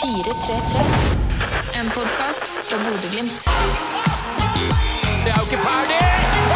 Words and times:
433. 0.00 0.80
En 1.72 1.90
podkast 1.90 2.46
fra 2.68 2.76
Bodø-Glimt. 2.84 3.48
Det 5.24 5.30
er 5.32 5.36
jo 5.36 5.44
ikke 5.50 5.62
ferdig! 5.68 6.02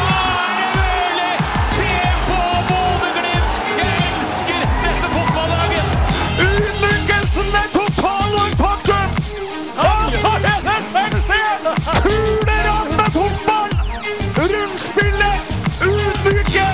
Are 0.00 0.66
Møhle! 0.76 1.30
Se 1.74 1.90
på 2.28 2.40
Bodø-Glimt! 2.68 3.54
Jeg 3.80 3.92
elsker 4.08 4.60
dette 4.84 5.08
fotballaget! 5.14 5.88
Ydmykelsen 6.48 7.48
total 7.78 8.30
og 8.42 8.50
faktum! 8.62 9.08
Hele 9.80 10.52
6-1! 10.92 11.62
Fotball! 13.16 13.70
Rundspillet! 14.38 15.36
Ydmyke! 15.88 16.68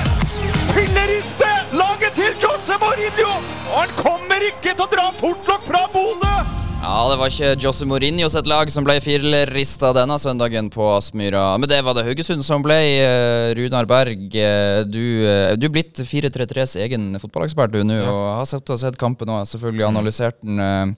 Filleriste! 0.73 1.51
Laget 1.73 2.13
til 2.15 2.33
Jose 2.43 2.75
Mourinho! 2.83 3.33
Og 3.73 3.81
han 3.81 3.91
kommer 4.39 4.55
ikke 4.55 4.73
til 4.77 4.85
å 4.85 4.91
dra 4.93 5.05
fort 5.19 5.49
nok 5.51 5.65
fra 5.67 5.79
Bodø! 5.91 6.35
Ja, 6.79 6.99
det 7.11 7.17
var 7.19 7.33
ikke 7.33 7.57
Jose 7.59 7.87
Mourinho 7.91 8.29
sitt 8.31 8.47
lag 8.47 8.71
som 8.71 8.85
ble 8.87 8.95
firerista 9.03 9.91
denne 9.97 10.15
søndagen 10.23 10.69
på 10.71 10.85
Aspmyra. 10.95 11.57
Men 11.59 11.67
det 11.67 11.81
var 11.83 11.97
det 11.99 12.05
Haugesund 12.07 12.47
som 12.47 12.63
ble. 12.63 12.77
Eh, 13.03 13.49
Runar 13.59 13.89
Berg, 13.91 14.31
eh, 14.31 14.85
du, 14.87 15.27
eh, 15.27 15.57
du 15.59 15.67
er 15.67 15.75
blitt 15.75 15.99
4-3-3s 15.99 16.77
egen 16.85 17.11
fotballekspert 17.19 17.75
du 17.75 17.83
nå, 17.83 17.99
og 18.07 18.23
har 18.39 18.47
sett 18.47 18.71
og 18.71 18.79
sett 18.79 19.01
kampen 19.01 19.35
og 19.35 19.51
selvfølgelig 19.51 19.89
analysert 19.91 20.39
den. 20.45 20.95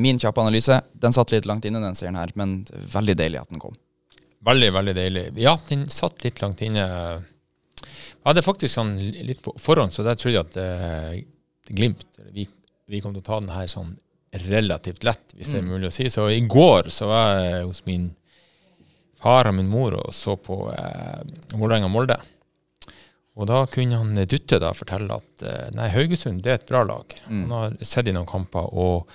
Min 0.00 0.16
kjappe 0.16 0.40
analyse, 0.40 0.80
den 0.96 1.12
satt 1.12 1.34
litt 1.36 1.44
langt 1.44 1.68
inne, 1.68 1.84
den 1.84 1.98
seieren 1.98 2.16
her, 2.16 2.32
men 2.40 2.62
veldig 2.88 3.18
deilig 3.20 3.42
at 3.42 3.52
den 3.52 3.60
kom. 3.60 3.76
Veldig, 4.48 4.70
veldig 4.72 4.94
deilig. 4.96 5.30
Ja, 5.36 5.58
den 5.68 5.84
satt 5.92 6.24
litt 6.24 6.40
langt 6.40 6.64
inne. 6.64 6.86
Jeg 7.84 8.24
hadde 8.24 8.46
faktisk 8.46 8.72
sånn 8.72 8.96
litt 8.96 9.44
på 9.44 9.52
forhånd, 9.60 9.92
så 9.92 10.06
der 10.06 10.16
trodde 10.16 10.38
jeg 10.38 10.48
at 10.48 10.56
eh, 10.62 11.26
Glimt 11.68 12.04
vi, 12.32 12.46
vi 12.88 13.00
kom 13.04 13.14
til 13.14 13.22
å 13.22 13.28
ta 13.28 13.40
den 13.42 13.52
her 13.52 13.68
sånn 13.70 13.96
relativt 14.48 15.04
lett, 15.08 15.34
hvis 15.36 15.50
det 15.52 15.60
er 15.60 15.66
mulig 15.66 15.88
å 15.88 15.94
si. 15.94 16.08
Så 16.12 16.26
i 16.32 16.40
går 16.44 16.90
så 16.92 17.08
var 17.08 17.38
jeg 17.40 17.62
hos 17.64 17.84
min 17.86 18.10
far 19.18 19.48
og 19.50 19.56
min 19.56 19.70
mor 19.70 19.96
og 19.98 20.10
så 20.14 20.36
på 20.40 20.66
eh, 20.72 21.22
Vålerenga-Molde. 21.54 22.18
Og 23.38 23.46
da 23.46 23.62
kunne 23.70 24.00
han 24.00 24.18
Dutte 24.28 24.58
da 24.62 24.72
fortelle 24.76 25.16
at 25.16 25.46
eh, 25.46 25.70
nei, 25.78 25.88
Haugesund 25.94 26.42
det 26.44 26.52
er 26.52 26.60
et 26.60 26.68
bra 26.68 26.84
lag. 26.86 27.16
Han 27.28 27.48
har 27.54 27.78
sett 27.86 28.10
i 28.10 28.14
noen 28.14 28.28
kamper, 28.28 28.68
og 28.68 29.08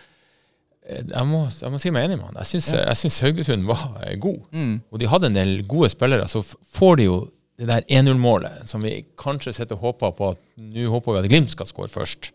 eh, 0.87 1.03
jeg 1.03 1.29
må, 1.29 1.45
jeg 1.51 1.73
må 1.73 1.81
si 1.83 1.93
meg 1.93 2.07
enig 2.07 2.19
med 2.19 2.31
han. 2.31 2.41
Jeg 2.41 2.63
syns, 2.63 3.19
ja. 3.19 3.27
Haugesund 3.27 3.67
var 3.69 3.85
god. 3.99 4.43
god. 4.53 4.75
Og 4.91 5.03
de 5.03 5.11
hadde 5.11 5.31
en 5.31 5.39
del 5.39 5.55
gode 5.69 5.91
spillere. 5.93 6.27
Så 6.31 6.43
får 6.43 6.99
de 6.99 7.09
jo 7.09 7.17
det 7.59 7.67
der 7.69 7.83
1-0-målet 7.85 8.65
som 8.69 8.81
vi 8.81 9.03
kanskje 9.19 9.53
sitter 9.53 9.77
og 9.77 9.83
håper 9.91 10.13
på 10.17 10.29
at 10.33 10.39
nå 10.57 10.87
håper 10.89 11.13
vi 11.13 11.19
at 11.21 11.29
Glimt 11.29 11.51
skal 11.53 11.67
skåre 11.69 11.91
først. 11.93 12.31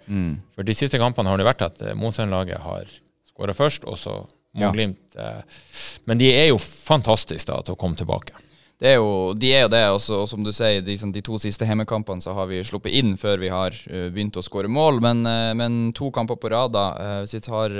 For 0.54 0.66
de 0.66 0.74
siste 0.78 1.00
kampene 1.02 1.30
har 1.32 1.40
det 1.40 1.46
vært 1.48 1.64
at 1.66 1.80
eh, 1.82 1.96
motstanderlaget 1.98 2.60
har 2.62 2.90
skåra 3.32 3.54
først, 3.56 3.86
og 3.90 3.98
så 3.98 4.20
må 4.54 4.62
Ja. 4.62 4.70
Glimt 4.72 5.16
eh, 5.18 5.42
Men 6.06 6.18
de 6.18 6.30
er 6.32 6.46
jo 6.48 6.58
fantastiske 6.58 7.50
da 7.50 7.60
til 7.62 7.74
å 7.74 7.78
komme 7.80 7.98
tilbake. 7.98 8.32
Det 8.78 8.92
er 8.92 8.94
jo, 9.00 9.34
de 9.34 9.50
er 9.52 9.64
jo 9.64 9.70
det, 9.74 9.82
også, 9.90 10.20
og 10.22 10.28
som 10.30 10.44
du 10.46 10.52
sier, 10.54 10.80
de, 10.86 10.94
sånn, 10.96 11.10
de 11.12 11.20
to 11.26 11.34
siste 11.42 11.66
hjemmekampene 11.66 12.22
så 12.22 12.30
har 12.36 12.46
vi 12.46 12.62
sluppet 12.62 12.94
inn 12.94 13.16
før 13.18 13.42
vi 13.42 13.50
har 13.50 13.74
eh, 13.90 14.06
begynt 14.14 14.38
å 14.38 14.44
skåre 14.46 14.70
mål. 14.70 15.00
Men, 15.02 15.26
men 15.58 15.80
to 15.98 16.12
kamper 16.14 16.38
på 16.38 16.52
rad, 16.54 16.72
da. 16.78 16.86
hvis 17.24 17.34
vi 17.34 17.42
tar 17.42 17.74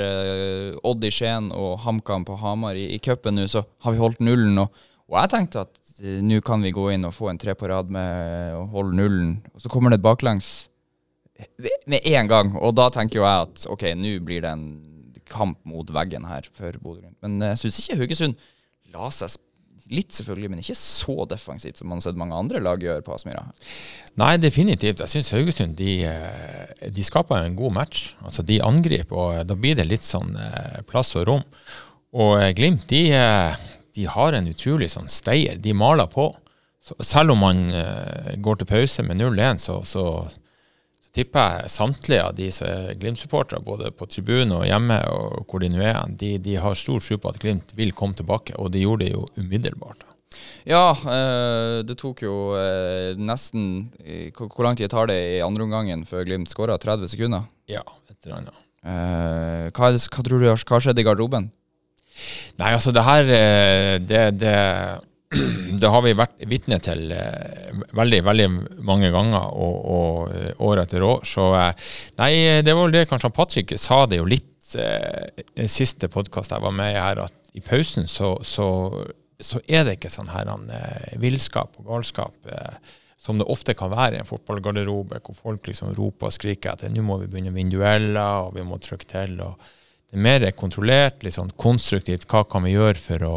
Odd 0.83 1.07
i 1.07 1.15
Skien 1.15 1.53
og 1.55 1.79
HamKam 1.87 2.27
på 2.27 2.37
Hamar 2.43 2.75
i, 2.75 2.89
i 2.97 2.99
cupen 2.99 3.39
nå, 3.39 3.47
så 3.47 3.63
har 3.87 3.95
vi 3.95 4.03
holdt 4.03 4.19
nullen. 4.27 4.59
Og, 4.67 4.85
og 5.09 5.17
jeg 5.23 5.33
tenkte 5.33 5.65
at 5.65 5.79
eh, 6.03 6.19
nå 6.25 6.41
kan 6.45 6.65
vi 6.65 6.75
gå 6.75 6.91
inn 6.93 7.09
og 7.09 7.17
få 7.17 7.31
en 7.33 7.41
tre 7.41 7.55
på 7.57 7.71
rad 7.71 7.89
med 7.93 8.57
å 8.59 8.67
holde 8.75 8.99
nullen. 8.99 9.39
Og 9.55 9.65
så 9.65 9.73
kommer 9.73 9.93
det 9.93 10.03
et 10.03 10.07
baklengs 10.09 10.69
med 11.89 12.03
en 12.03 12.29
gang, 12.31 12.55
og 12.59 12.73
da 12.75 12.89
tenker 12.91 13.21
jo 13.21 13.27
jeg 13.27 13.47
at 13.47 13.67
ok, 13.71 13.85
nå 13.95 14.17
blir 14.27 14.43
det 14.43 14.51
en 14.51 14.65
kamp 15.29 15.61
mot 15.69 15.91
veggen 15.95 16.25
her 16.29 16.49
for 16.57 16.75
Bodø-Glimt. 16.83 17.19
Men 17.25 17.39
jeg 17.53 17.61
syns 17.63 17.79
ikke 17.83 18.01
Haugesund 18.03 18.49
la 18.95 19.11
seg 19.15 19.37
Litt, 19.89 20.11
selvfølgelig, 20.13 20.51
men 20.53 20.59
ikke 20.61 20.75
så 20.77 21.25
defensivt 21.31 21.79
som 21.79 21.89
man 21.89 21.97
har 21.97 22.05
sett 22.05 22.19
mange 22.21 22.37
andre 22.37 22.61
lag 22.61 22.83
gjøre 22.85 23.01
på 23.07 23.15
Aspmyra. 23.15 23.47
Nei, 24.21 24.35
definitivt. 24.37 25.01
Jeg 25.01 25.09
syns 25.15 25.31
Haugesund 25.33 25.79
de, 25.79 25.95
eh, 26.05 26.91
de 26.93 27.05
skaper 27.07 27.47
en 27.47 27.57
god 27.57 27.73
match. 27.73 28.03
Altså, 28.21 28.45
De 28.45 28.59
angriper, 28.61 29.17
og 29.17 29.47
da 29.49 29.57
blir 29.57 29.79
det 29.79 29.87
litt 29.89 30.05
sånn 30.05 30.37
eh, 30.37 30.83
plass 30.85 31.15
og 31.17 31.25
rom. 31.31 31.47
Og 32.13 32.37
Glimt 32.59 32.85
de, 32.93 33.01
de 33.95 34.05
har 34.11 34.37
en 34.37 34.51
utrolig 34.51 34.91
sånn 34.93 35.09
steier. 35.13 35.59
De 35.61 35.75
maler 35.77 36.09
på. 36.11 36.31
Så 36.85 36.97
selv 37.05 37.35
om 37.35 37.43
man 37.43 37.65
uh, 37.75 38.35
går 38.39 38.61
til 38.61 38.69
pause 38.71 39.05
med 39.05 39.19
0-1, 39.21 39.61
så, 39.61 39.81
så, 39.85 40.05
så 41.03 41.11
tipper 41.17 41.57
jeg 41.59 41.73
samtlige 41.75 42.27
av 42.29 42.37
de 42.39 42.51
som 42.55 42.69
er 42.71 42.99
Glimt-supportere, 43.01 43.61
både 43.65 43.91
på 43.97 44.09
tribunen 44.11 44.55
og 44.61 44.67
hjemme, 44.69 45.01
og 45.13 45.49
hvor 45.51 45.65
de 45.65 45.73
nå 45.73 45.83
er, 45.83 45.99
de, 46.21 46.37
de 46.43 46.55
har 46.63 46.79
stor 46.79 47.03
tro 47.05 47.19
på 47.19 47.33
at 47.33 47.41
Glimt 47.43 47.75
vil 47.79 47.93
komme 47.97 48.17
tilbake. 48.19 48.57
Og 48.57 48.73
de 48.73 48.85
gjorde 48.85 49.07
det 49.07 49.17
jo 49.17 49.27
umiddelbart. 49.41 50.07
Ja, 50.69 50.93
eh, 50.93 51.81
det 51.89 51.97
tok 51.99 52.21
jo 52.23 52.35
eh, 52.61 53.17
nesten 53.17 53.89
hvor, 54.37 54.63
lang 54.67 54.77
tid 54.79 54.93
tar 54.93 55.09
det 55.11 55.17
i 55.39 55.39
andre 55.43 55.65
omgangen 55.65 56.05
før 56.07 56.27
Glimt 56.29 56.53
skåra? 56.53 56.77
30 56.79 57.11
sekunder? 57.11 57.49
Ja, 57.69 57.83
et 58.11 58.19
eller 58.23 58.43
annet. 58.43 58.65
Hva, 59.75 59.89
hva 59.91 60.23
tror 60.25 60.39
du 60.39 60.47
har 60.47 60.61
hva 60.63 60.79
skjedde 60.81 61.03
i 61.03 61.07
garderoben? 61.09 61.49
Nei, 62.59 62.73
altså 62.75 62.95
det 62.95 63.05
her 63.07 63.31
eh, 63.35 63.95
Det, 64.03 64.23
det, 64.41 64.55
det 65.81 65.93
har 65.93 66.05
vi 66.05 66.17
vært 66.19 66.45
vitne 66.51 66.81
til 66.83 67.13
eh, 67.15 67.73
veldig, 67.97 68.21
veldig 68.27 68.49
mange 68.87 69.13
ganger 69.15 69.53
og, 69.53 69.79
og 69.95 70.63
år 70.71 70.83
etter 70.85 71.05
år. 71.07 71.27
Så 71.29 71.51
eh, 71.59 71.89
nei, 72.21 72.33
det 72.65 72.75
var 72.75 72.87
vel 72.87 72.97
det 72.97 73.09
kanskje 73.11 73.35
Patrick 73.35 73.77
sa 73.81 74.05
det 74.09 74.23
jo 74.23 74.29
litt 74.29 74.47
i 74.69 75.65
siste 75.73 76.11
podkast 76.13 76.53
jeg 76.53 76.61
var 76.61 76.75
med 76.77 76.93
i 76.93 77.01
her, 77.01 77.23
at 77.25 77.53
i 77.57 77.63
pausen 77.65 78.05
så, 78.05 78.35
så, 78.45 78.67
så 79.41 79.63
er 79.65 79.87
det 79.87 79.95
ikke 79.97 80.11
sånn 80.13 80.29
her 80.29 80.51
han, 80.51 80.67
villskap 81.23 81.79
og 81.81 81.89
galskap. 81.89 82.37
Som 83.17 83.41
det 83.41 83.49
ofte 83.49 83.73
kan 83.75 83.89
være 83.89 84.19
i 84.19 84.21
en 84.21 84.29
fotballgarderobe, 84.29 85.23
hvor 85.25 85.39
folk 85.39 85.71
liksom 85.71 85.95
roper 85.97 86.29
og 86.29 86.37
skriker 86.37 86.77
at 86.77 86.85
nå 86.93 87.01
må 87.07 87.17
vi 87.23 87.31
begynne 87.33 87.55
å 87.55 87.57
vinne 87.57 88.27
og 88.45 88.53
vi 88.59 88.67
må 88.69 88.77
trykke 88.77 89.09
til. 89.09 89.41
og 89.41 89.57
det 90.09 90.17
er 90.17 90.25
mer 90.25 90.49
kontrollert, 90.57 91.23
litt 91.25 91.37
sånn 91.37 91.53
konstruktivt. 91.61 92.25
Hva 92.31 92.45
kan 92.49 92.65
vi 92.65 92.73
gjøre 92.73 92.97
for 93.01 93.29
å, 93.29 93.37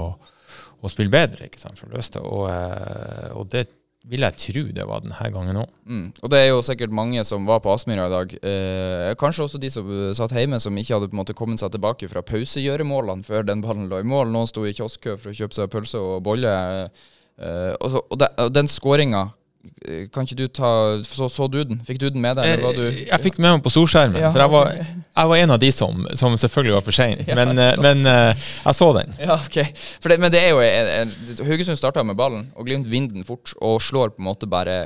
å 0.79 0.91
spille 0.91 1.11
bedre? 1.11 1.49
ikke 1.49 1.59
sant, 1.59 1.79
for 1.79 1.89
å 1.89 1.97
løse 1.97 2.15
det. 2.15 2.23
Og, 2.23 2.45
eh, 2.47 3.31
og 3.35 3.49
det 3.51 3.65
vil 4.09 4.23
jeg 4.25 4.37
tro 4.41 4.63
det 4.73 4.85
var 4.87 5.03
denne 5.03 5.27
gangen 5.35 5.59
òg. 5.61 5.73
Mm. 5.85 6.05
Og 6.23 6.31
det 6.33 6.39
er 6.39 6.47
jo 6.49 6.63
sikkert 6.65 6.93
mange 6.95 7.21
som 7.27 7.45
var 7.45 7.59
på 7.61 7.73
Aspmyra 7.73 8.07
i 8.07 8.13
dag. 8.13 8.33
Eh, 8.39 9.11
kanskje 9.19 9.45
også 9.45 9.61
de 9.61 9.69
som 9.73 9.91
satt 10.17 10.33
hjemme, 10.33 10.61
som 10.63 10.77
ikke 10.79 10.95
hadde 10.95 11.11
på 11.11 11.17
en 11.17 11.21
måte 11.21 11.35
kommet 11.37 11.61
seg 11.61 11.73
tilbake 11.75 12.09
fra 12.09 12.23
pausegjøremålene 12.25 13.27
før 13.27 13.45
den 13.45 13.61
ballen 13.65 13.91
lå 13.91 13.99
i 14.01 14.07
mål. 14.07 14.31
Noen 14.31 14.49
sto 14.49 14.63
i 14.65 14.73
kioskkø 14.77 15.19
for 15.19 15.33
å 15.33 15.37
kjøpe 15.37 15.59
seg 15.59 15.69
pølse 15.73 16.01
og 16.01 16.23
bolle. 16.25 16.55
Eh, 17.37 17.73
og, 17.75 17.87
så, 17.91 18.01
og, 18.07 18.17
de, 18.23 18.31
og 18.41 18.55
den 18.55 18.71
skåringa, 18.71 19.27
kan 20.13 20.25
ikke 20.25 20.37
du 20.39 20.47
ta 20.47 20.69
så, 21.05 21.27
så 21.29 21.47
du 21.51 21.59
den? 21.67 21.81
Fikk 21.85 21.99
du 22.01 22.07
den 22.09 22.21
med 22.23 22.37
deg? 22.39 22.47
Eller 22.53 22.63
var 22.65 22.77
du 22.77 22.83
Eh, 22.87 23.03
Jeg 23.07 23.21
fikk 23.23 23.37
den 23.37 23.45
med 23.45 23.57
meg 23.57 23.63
på 23.65 23.71
storskjermen, 23.73 24.19
Ja, 24.21 24.31
for 24.33 24.41
jeg 24.43 24.51
var, 24.53 24.71
jeg 24.77 25.31
var 25.31 25.41
en 25.43 25.53
av 25.55 25.59
de 25.61 25.71
som, 25.75 26.05
som 26.17 26.37
selvfølgelig 26.37 26.75
var 26.77 26.85
for 26.87 26.97
sein. 26.97 27.21
Ja, 27.29 27.37
men 27.37 27.57
eh, 27.61 27.77
men 27.81 28.05
eh, 28.09 28.47
jeg 28.65 28.77
så 28.77 28.89
den. 28.97 29.13
Ja, 29.21 29.37
ok. 29.37 29.57
Det, 30.07 30.17
men 30.19 30.33
det 30.33 30.41
er 30.41 30.49
jo 30.55 30.61
en, 30.65 30.91
en, 30.97 31.45
Haugesund 31.47 31.79
starta 31.79 32.03
med 32.03 32.17
ballen, 32.19 32.49
og 32.55 32.65
Glimt 32.69 32.89
vinner 32.89 33.13
den 33.13 33.27
fort, 33.27 33.53
og 33.61 33.81
slår 33.81 34.15
på 34.15 34.23
en 34.23 34.29
måte 34.31 34.49
bare 34.49 34.81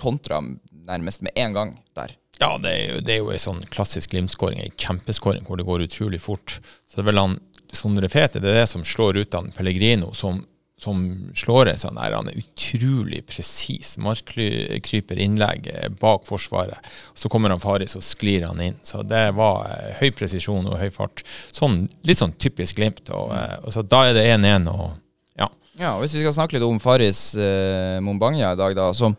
kontra 0.00 0.40
nærmest 0.42 1.22
med 1.26 1.32
en 1.36 1.54
gang 1.56 1.74
der. 1.98 2.14
Ja, 2.40 2.54
det 2.62 2.70
er 2.72 2.82
jo, 2.94 3.00
det 3.04 3.14
er 3.14 3.18
jo 3.20 3.32
en 3.34 3.42
sånn 3.42 3.60
klassisk 3.68 4.14
Glimt-skåring, 4.14 4.62
en 4.64 4.76
kjempeskåring 4.80 5.44
hvor 5.46 5.60
det 5.60 5.66
går 5.68 5.84
utrolig 5.84 6.22
fort. 6.22 6.60
Så 6.88 6.98
det 6.98 7.04
er 7.04 7.10
vel 7.12 7.20
han 7.20 7.38
Sondre 7.70 8.08
Fete, 8.10 8.40
det 8.42 8.50
er 8.50 8.62
det 8.62 8.70
som 8.70 8.82
slår 8.82 9.20
ut 9.20 9.34
han 9.36 9.52
Pellegrino, 9.54 10.08
som, 10.16 10.40
som 10.80 11.00
slår 11.36 11.74
en 11.74 11.80
sånn 11.80 11.98
der, 11.98 12.14
han 12.16 12.30
er 12.30 12.38
utrolig 12.40 13.20
presis 13.28 13.96
markkryper 14.00 15.18
innlegg 15.20 15.68
eh, 15.68 15.88
bak 16.00 16.24
forsvaret. 16.28 16.86
Så 17.12 17.28
kommer 17.32 17.52
han 17.52 17.60
Faris 17.60 17.98
og 17.98 18.04
sklir 18.06 18.46
han 18.48 18.62
inn. 18.64 18.78
Så 18.86 19.02
det 19.04 19.26
var 19.36 19.66
eh, 19.68 19.98
høy 20.00 20.08
presisjon 20.16 20.70
og 20.70 20.78
høy 20.80 20.88
fart. 20.94 21.20
Sånn, 21.52 21.82
litt 22.08 22.22
sånn 22.22 22.32
typisk 22.40 22.80
Glimt. 22.80 23.12
Og, 23.12 23.34
eh, 23.36 23.58
og 23.60 23.74
så 23.74 23.84
da 23.84 24.06
er 24.08 24.16
det 24.16 24.24
1-1 24.32 24.70
og 24.72 24.86
ja. 25.36 25.50
Ja, 25.76 25.90
og 25.96 26.04
Hvis 26.04 26.16
vi 26.16 26.22
skal 26.24 26.36
snakke 26.38 26.56
litt 26.56 26.64
om 26.64 26.80
Faris 26.80 27.34
eh, 27.36 27.98
Mombanya 28.04 28.54
i 28.54 28.60
dag, 28.60 28.76
da, 28.78 28.86
som 28.96 29.16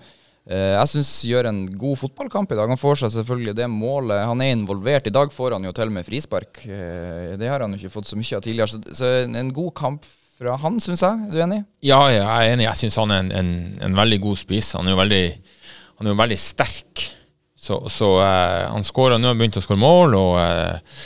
eh, 0.49 0.71
jeg 0.79 0.91
syns 0.95 1.11
gjør 1.29 1.51
en 1.51 1.59
god 1.69 1.99
fotballkamp 2.01 2.55
i 2.55 2.57
dag. 2.57 2.73
Han 2.73 2.81
får 2.81 3.03
seg 3.03 3.13
selvfølgelig 3.19 3.53
det 3.59 3.67
målet. 3.69 4.23
Han 4.31 4.41
er 4.41 4.55
involvert. 4.55 5.05
I 5.05 5.13
dag 5.13 5.29
får 5.35 5.59
han 5.59 5.69
jo 5.69 5.75
til 5.77 5.93
med 5.93 6.09
frispark. 6.09 6.63
Det 6.65 7.53
har 7.53 7.61
han 7.61 7.77
jo 7.77 7.83
ikke 7.83 7.99
fått 7.99 8.09
så 8.09 8.17
mye 8.17 8.41
av 8.41 8.49
tidligere. 8.49 8.97
Så, 8.97 9.13
en 9.29 9.53
god 9.53 9.75
kamp 9.77 10.09
fra 10.41 10.57
han, 10.57 10.79
syns 10.81 11.03
jeg. 11.05 11.25
Er 11.29 11.33
du 11.35 11.41
enig? 11.43 11.61
Ja, 11.85 12.01
jeg 12.09 12.25
er 12.25 12.53
enig. 12.55 12.65
Jeg 12.65 12.79
syns 12.79 12.97
han 12.97 13.13
er 13.13 13.23
en, 13.23 13.31
en, 13.37 13.51
en 13.85 13.97
veldig 13.97 14.17
god 14.23 14.39
spiss. 14.41 14.73
Han 14.77 14.89
er 14.89 14.95
jo 14.95 15.01
veldig, 15.01 15.25
er 16.01 16.09
jo 16.09 16.17
veldig 16.17 16.37
sterk. 16.41 17.03
Så, 17.61 17.77
så 17.93 18.15
uh, 18.17 18.71
han 18.73 18.85
skårer, 18.85 19.21
nå 19.21 19.29
har 19.29 19.35
han 19.35 19.41
begynt 19.43 19.59
å 19.61 19.63
skåre 19.63 19.81
mål. 19.83 20.17
Og, 20.17 20.39
uh, 20.41 21.03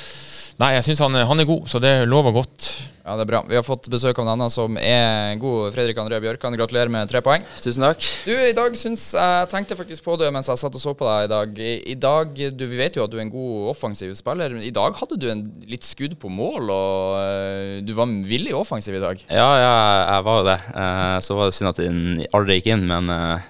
nei, 0.63 0.71
jeg 0.77 0.87
syns 0.87 1.03
han, 1.03 1.19
han 1.27 1.43
er 1.43 1.49
god, 1.49 1.67
så 1.67 1.83
det 1.83 1.97
lover 2.07 2.37
godt. 2.37 2.69
Ja, 3.05 3.13
det 3.19 3.21
er 3.21 3.29
bra. 3.29 3.39
Vi 3.45 3.53
har 3.53 3.61
fått 3.61 3.85
besøk 3.93 4.17
av 4.17 4.25
en 4.25 4.31
annen 4.33 4.49
som 4.49 4.79
er 4.81 5.35
god. 5.37 5.67
Fredrik 5.75 5.99
André 6.01 6.17
Bjørkan, 6.23 6.55
gratulerer 6.57 6.89
med 6.89 7.05
tre 7.11 7.19
poeng. 7.21 7.43
Tusen 7.61 7.83
takk. 7.85 8.01
Du, 8.25 8.31
i 8.33 8.55
dag 8.57 8.73
syns 8.81 9.11
jeg 9.13 9.49
tenkte 9.51 9.77
faktisk 9.77 10.07
på 10.07 10.15
det 10.17 10.31
mens 10.33 10.49
jeg 10.49 10.57
satt 10.57 10.73
og 10.73 10.81
så 10.81 10.95
på 10.97 11.05
deg 11.05 11.27
i 11.27 11.29
dag. 11.29 11.59
I, 11.61 11.73
i 11.93 11.95
dag, 12.01 12.33
du, 12.33 12.63
Vi 12.65 12.79
vet 12.79 12.97
jo 12.97 13.03
at 13.05 13.13
du 13.13 13.19
er 13.19 13.27
en 13.27 13.29
god 13.29 13.69
offensiv 13.75 14.15
spiller. 14.17 14.57
I 14.57 14.73
dag 14.73 14.97
hadde 14.97 15.19
du 15.21 15.27
en 15.29 15.43
litt 15.69 15.85
skudd 15.85 16.17
på 16.17 16.31
mål, 16.33 16.71
og 16.73 17.19
øh, 17.21 17.75
du 17.85 17.93
var 17.93 18.09
villig 18.25 18.55
offensiv 18.57 18.97
i 18.97 19.03
dag. 19.03 19.21
Ja, 19.29 19.51
ja, 19.61 19.75
jeg 20.15 20.25
var 20.31 20.41
jo 20.41 20.47
det. 20.49 20.57
Eh, 20.73 21.19
så 21.29 21.37
var 21.37 21.51
det 21.51 21.59
synd 21.59 21.71
at 21.75 21.83
den 21.85 22.01
aldri 22.33 22.57
gikk 22.57 22.71
inn, 22.73 22.87
men 22.89 23.13
eh, 23.13 23.45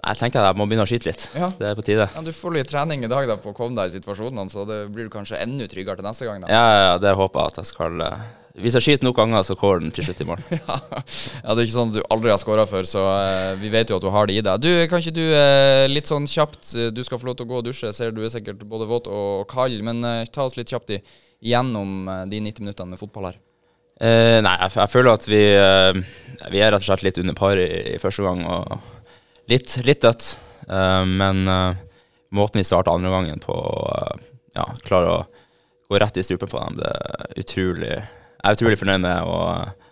jeg 0.00 0.18
tenker 0.24 0.42
at 0.42 0.50
jeg 0.50 0.58
må 0.58 0.66
begynne 0.66 0.88
å 0.88 0.90
skyte 0.90 1.12
litt. 1.12 1.28
Ja. 1.38 1.52
Det 1.62 1.70
er 1.70 1.78
på 1.78 1.86
tide. 1.86 2.10
Ja, 2.10 2.26
Du 2.26 2.34
får 2.34 2.58
litt 2.58 2.74
trening 2.74 3.06
i 3.06 3.12
dag 3.14 3.30
da 3.30 3.38
på 3.38 3.54
å 3.54 3.56
komme 3.56 3.78
deg 3.78 3.94
i 3.94 4.00
situasjonene, 4.00 4.50
så 4.50 4.66
det 4.66 4.82
blir 4.90 5.06
du 5.06 5.14
kanskje 5.14 5.38
enda 5.46 5.70
tryggere 5.70 6.02
til 6.02 6.10
neste 6.10 6.26
gang. 6.26 6.42
da. 6.42 6.50
Ja, 6.50 6.68
ja, 6.88 6.94
det 7.06 7.14
håper 7.22 7.38
jeg 7.46 7.54
at 7.54 7.62
jeg 7.62 7.70
skal 7.76 8.06
eh, 8.10 8.28
Hvis 8.58 8.74
jeg 8.74 8.82
skyter 8.82 9.06
nok 9.06 9.14
ganger, 9.14 9.44
så 9.46 9.54
går 9.54 9.78
den 9.84 9.92
til 9.94 10.08
slutt 10.08 10.22
i 10.24 10.26
mål. 10.26 10.40
Ja. 10.50 10.76
ja, 10.90 11.54
det 11.54 11.62
er 11.62 11.66
ikke 11.68 11.76
sånn 11.76 11.92
at 11.92 11.98
du 12.00 12.02
aldri 12.10 12.32
har 12.32 12.40
skåra 12.42 12.64
før, 12.68 12.86
så 12.88 13.04
uh, 13.06 13.52
vi 13.60 13.70
vet 13.72 13.90
jo 13.90 13.98
at 14.00 14.04
du 14.04 14.10
har 14.10 14.26
det 14.26 14.38
i 14.40 14.42
deg. 14.44 14.64
Du, 14.64 14.70
Kan 14.90 15.02
ikke 15.02 15.14
du 15.14 15.22
uh, 15.22 15.86
litt 15.90 16.10
sånn 16.10 16.26
kjapt 16.30 16.72
eh, 16.74 16.90
Du 16.94 17.00
skal 17.06 17.20
få 17.20 17.30
lov 17.30 17.38
til 17.38 17.46
å 17.46 17.50
gå 17.50 17.60
og 17.60 17.68
dusje, 17.68 17.86
Jeg 17.88 17.96
ser 17.96 18.14
du 18.14 18.24
er 18.26 18.32
sikkert 18.32 18.64
både 18.68 18.88
våt 18.90 19.06
og 19.10 19.46
kald, 19.50 19.78
men 19.86 20.02
uh, 20.02 20.26
ta 20.26 20.48
oss 20.48 20.58
litt 20.58 20.72
kjapt 20.72 20.96
i, 20.96 21.00
gjennom 21.52 22.10
de 22.28 22.42
90 22.42 22.66
minuttene 22.66 22.92
med 22.92 23.00
fotball 23.00 23.30
her. 23.30 23.38
Nei, 24.00 24.52
jeg, 24.64 24.72
jeg 24.76 24.92
føler 24.92 25.10
at 25.12 25.26
vi, 25.28 25.40
vi 26.52 26.60
er 26.60 26.72
rett 26.72 26.82
og 26.82 26.86
slett 26.86 27.04
litt 27.04 27.20
under 27.20 27.36
par 27.36 27.56
i, 27.60 27.68
i 27.94 27.98
første 28.00 28.24
gang, 28.24 28.42
og 28.44 29.48
litt, 29.48 29.78
litt 29.88 30.04
dødt. 30.04 30.26
Men 31.08 31.48
måten 32.36 32.60
vi 32.60 32.66
starta 32.68 32.92
andre 32.92 33.12
gangen 33.12 33.40
på, 33.40 33.56
ja, 34.56 34.66
klarer 34.84 35.14
å 35.14 35.18
gå 35.88 36.00
rett 36.00 36.20
i 36.20 36.24
strupen 36.24 36.52
på 36.52 36.60
dem, 36.60 36.80
det 36.80 36.92
er 36.92 37.40
utrolig 37.44 37.94
Jeg 38.40 38.48
er 38.48 38.56
utrolig 38.56 38.78
fornøyd 38.80 39.02
med, 39.04 39.28
og 39.28 39.44
eh, 39.52 39.90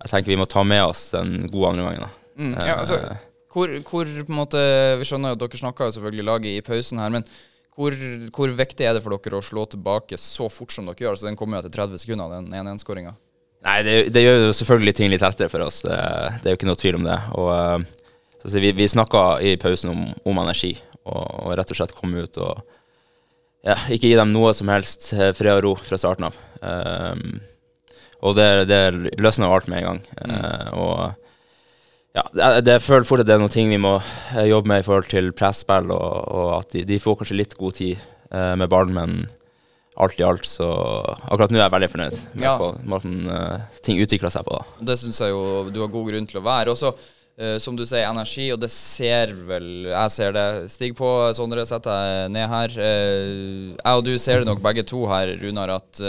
jeg 0.00 0.12
tenker 0.14 0.32
vi 0.32 0.38
må 0.40 0.48
ta 0.48 0.64
med 0.64 0.82
oss 0.86 1.10
den 1.12 1.50
gode 1.52 1.74
andre 1.74 1.86
gangen. 1.86 2.16
Mm, 2.40 2.54
ja, 2.56 2.78
altså, 2.80 3.00
Eh, 3.00 3.26
hvor, 3.50 3.72
hvor 3.82 4.06
på 4.06 4.30
en 4.30 4.36
måte 4.38 4.60
Vi 5.00 5.06
skjønner 5.08 5.32
jo 5.32 5.36
at 5.36 5.40
dere 5.42 5.58
snakka 5.58 5.88
selvfølgelig 5.90 6.26
laget 6.28 6.52
i 6.52 6.62
pausen 6.62 7.00
her, 7.02 7.10
men 7.10 7.24
hvor, 7.74 7.94
hvor 8.36 8.52
viktig 8.54 8.86
er 8.86 8.94
det 8.94 9.02
for 9.02 9.16
dere 9.16 9.40
å 9.40 9.44
slå 9.44 9.64
tilbake 9.72 10.18
så 10.20 10.48
fort 10.52 10.72
som 10.74 10.86
dere 10.86 11.00
gjør? 11.00 11.16
Altså, 11.16 11.26
Den 11.26 11.38
kommer 11.38 11.58
jo 11.58 11.64
etter 11.64 11.74
30 11.80 12.02
sekunder, 12.02 12.30
den 12.36 12.52
1-1-skåringa. 12.54 13.14
Nei, 13.66 13.76
det, 13.84 13.94
det 14.14 14.22
gjør 14.24 14.38
jo 14.46 14.52
selvfølgelig 14.56 14.94
ting 14.96 15.10
litt 15.12 15.24
lettere 15.24 15.50
for 15.52 15.64
oss. 15.64 15.82
Det, 15.84 15.96
det 16.40 16.48
er 16.48 16.54
jo 16.54 16.58
ikke 16.60 16.68
noe 16.70 16.80
tvil 16.80 16.98
om 17.00 17.08
det. 17.08 17.18
Og 17.40 17.50
eh, 17.56 18.12
så, 18.44 18.56
Vi, 18.62 18.72
vi 18.76 18.88
snakka 18.88 19.24
i 19.44 19.56
pausen 19.60 19.92
om, 19.92 20.04
om 20.28 20.42
energi, 20.44 20.74
og, 21.02 21.24
og 21.24 21.56
rett 21.58 21.72
og 21.72 21.80
slett 21.80 21.96
komme 21.96 22.24
ut 22.24 22.40
og 22.40 22.60
ja, 23.66 23.76
ikke 23.92 24.08
gi 24.08 24.16
dem 24.16 24.30
noe 24.32 24.54
som 24.56 24.70
helst 24.72 25.10
eh, 25.12 25.34
fred 25.36 25.58
og 25.58 25.64
ro 25.66 25.74
fra 25.80 25.98
starten 26.00 26.30
av. 26.30 26.36
Um, 26.60 27.40
og 28.20 28.36
det, 28.36 28.48
det 28.68 28.80
løsner 29.20 29.48
jo 29.48 29.56
alt 29.56 29.68
med 29.72 29.80
en 29.80 29.86
gang. 29.88 30.00
Eh, 30.26 30.70
og 30.76 31.16
ja, 32.16 32.24
det, 32.34 32.64
det 32.66 32.72
jeg 32.78 32.82
føler 32.84 33.06
fort 33.06 33.22
at 33.22 33.28
det 33.28 33.36
er 33.36 33.42
noen 33.42 33.52
ting 33.54 33.70
vi 33.70 33.78
må 33.80 33.94
eh, 34.34 34.48
jobbe 34.50 34.68
med 34.72 34.82
i 34.82 34.86
forhold 34.86 35.06
til 35.12 35.30
presspill, 35.36 35.92
og, 35.94 36.16
og 36.34 36.48
at 36.58 36.72
de, 36.74 36.82
de 36.88 36.98
får 37.00 37.20
kanskje 37.20 37.38
litt 37.38 37.54
god 37.60 37.76
tid 37.78 38.00
uh, 38.34 38.56
med 38.58 38.66
ballen, 38.72 38.96
men 38.96 39.20
alt 40.00 40.18
i 40.20 40.24
alt 40.24 40.46
så 40.48 40.66
Akkurat 41.28 41.52
nå 41.52 41.58
er 41.58 41.64
jeg 41.66 41.72
veldig 41.74 41.88
fornøyd 41.92 42.18
med 42.38 42.44
Ja. 42.46 42.52
måten 42.88 43.16
uh, 43.30 43.64
ting 43.84 43.98
utvikler 44.02 44.32
seg 44.32 44.46
på. 44.46 44.58
da. 44.58 44.84
Det 44.90 44.98
syns 45.00 45.20
jeg 45.22 45.32
jo 45.34 45.42
du 45.70 45.80
har 45.84 45.90
god 45.92 46.10
grunn 46.12 46.28
til 46.30 46.40
å 46.40 46.44
være. 46.46 46.72
Og 46.72 46.78
så, 46.78 46.92
eh, 47.36 47.56
som 47.62 47.76
du 47.76 47.82
sier, 47.86 48.06
energi, 48.08 48.46
og 48.54 48.60
det 48.62 48.70
ser 48.72 49.34
vel 49.48 49.88
Jeg 49.90 50.14
ser 50.14 50.32
det. 50.36 50.46
Stig 50.72 50.94
på, 50.98 51.10
Sondre, 51.36 51.66
sett 51.68 51.84
deg 51.86 52.30
ned 52.32 52.48
her. 52.48 52.74
Jeg 52.80 53.98
og 54.00 54.06
du 54.06 54.14
ser 54.18 54.40
det 54.42 54.48
nok 54.50 54.62
begge 54.64 54.86
to 54.88 55.04
her, 55.10 55.34
Runar, 55.42 55.76
at 55.78 56.00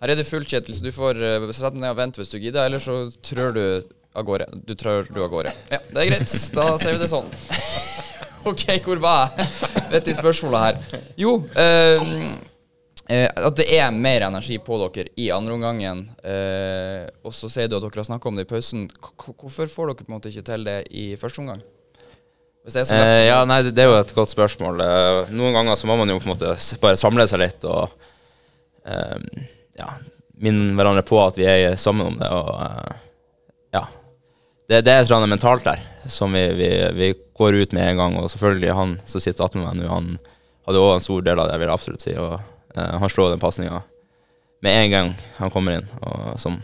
her 0.00 0.12
er 0.12 0.20
det 0.20 0.28
fullt, 0.28 0.48
Kjetil, 0.48 0.76
så 0.76 0.84
du 0.84 0.92
får 0.94 1.18
uh, 1.20 1.48
sette 1.52 1.74
deg 1.74 1.82
ned 1.82 1.92
og 1.92 1.98
vente 1.98 2.22
hvis 2.22 2.32
du 2.32 2.38
gidder, 2.40 2.66
eller 2.66 2.82
så 2.82 3.02
trør 3.24 3.56
du 3.56 3.64
av 4.16 4.26
gårde. 4.26 4.46
Du 4.66 4.74
trør 4.74 5.08
du 5.10 5.20
av 5.22 5.30
gårde. 5.32 5.52
Ja, 5.70 5.80
det 5.90 6.02
er 6.02 6.10
greit. 6.10 6.36
Da 6.56 6.70
ser 6.80 6.96
vi 6.96 7.02
det 7.02 7.10
sånn. 7.10 7.28
OK, 8.50 8.64
hvor 8.84 9.02
var 9.02 9.34
jeg? 9.36 9.48
Vet 9.90 10.06
de 10.08 10.14
spørsmålet 10.16 10.62
her. 10.64 11.02
Jo, 11.20 11.34
eh, 11.60 12.14
eh, 13.12 13.26
at 13.28 13.58
det 13.58 13.66
er 13.76 13.90
mer 13.92 14.24
energi 14.30 14.56
på 14.64 14.78
dere 14.80 15.12
i 15.20 15.28
andreomgangen. 15.34 16.06
Eh, 16.24 17.04
og 17.26 17.36
så 17.36 17.50
sier 17.52 17.68
du 17.68 17.76
at 17.76 17.84
dere 17.84 18.00
har 18.00 18.08
snakka 18.08 18.30
om 18.30 18.40
det 18.40 18.46
i 18.48 18.50
pausen. 18.50 18.88
K 18.88 19.34
hvorfor 19.34 19.68
får 19.68 19.92
dere 19.92 20.00
på 20.00 20.08
en 20.08 20.16
måte 20.16 20.32
ikke 20.32 20.46
til 20.48 20.66
det 20.66 20.80
i 20.88 21.10
første 21.20 21.44
omgang? 21.44 21.60
Det 22.64 22.76
er 22.76 22.90
Eh, 22.92 23.26
ja, 23.26 23.44
nei, 23.48 23.62
det, 23.62 23.78
er 23.78 23.88
jo 23.88 23.96
et 23.98 24.14
godt 24.14 24.32
spørsmål. 24.32 24.82
Eh, 24.84 25.30
noen 25.36 25.56
ganger 25.56 25.78
så 25.80 25.88
må 25.88 25.96
man 25.96 26.08
jo 26.12 26.18
på 26.20 26.28
en 26.28 26.34
måte 26.34 26.56
bare 26.82 26.98
samle 27.00 27.24
seg 27.28 27.40
litt 27.40 27.64
og 27.64 27.88
eh, 28.84 29.16
ja, 29.80 29.90
minne 30.40 30.74
hverandre 30.78 31.04
på 31.06 31.18
at 31.22 31.38
vi 31.38 31.46
er 31.48 31.76
sammen 31.80 32.12
om 32.12 32.18
det. 32.20 32.30
Og 32.32 32.50
eh, 32.64 32.98
ja. 33.76 33.84
Det, 34.68 34.82
det 34.86 34.92
er 34.92 35.02
et 35.02 35.08
eller 35.08 35.20
annet 35.20 35.34
mentalt 35.34 35.66
der 35.66 35.82
som 36.10 36.32
vi, 36.32 36.46
vi, 36.56 36.70
vi 36.96 37.12
går 37.36 37.58
ut 37.60 37.72
med 37.76 37.86
en 37.88 38.02
gang. 38.02 38.18
Og 38.20 38.30
selvfølgelig 38.32 38.76
han 38.76 38.98
som 39.10 39.22
sitter 39.22 39.46
attmed 39.46 39.66
meg 39.66 39.80
nå, 39.80 39.88
han 39.92 40.12
hadde 40.68 40.82
òg 40.82 40.96
en 40.96 41.04
stor 41.04 41.24
del 41.26 41.42
av 41.42 41.50
det, 41.50 41.60
jeg 41.60 41.74
absolutt 41.74 42.06
si. 42.06 42.16
Og 42.16 42.36
eh, 42.38 42.96
han 43.02 43.12
slår 43.12 43.34
den 43.34 43.42
pasninga 43.42 43.82
med 44.60 44.76
en 44.76 44.90
gang 44.92 45.14
han 45.38 45.50
kommer 45.52 45.78
inn, 45.78 45.86
og 46.04 46.34
som 46.36 46.58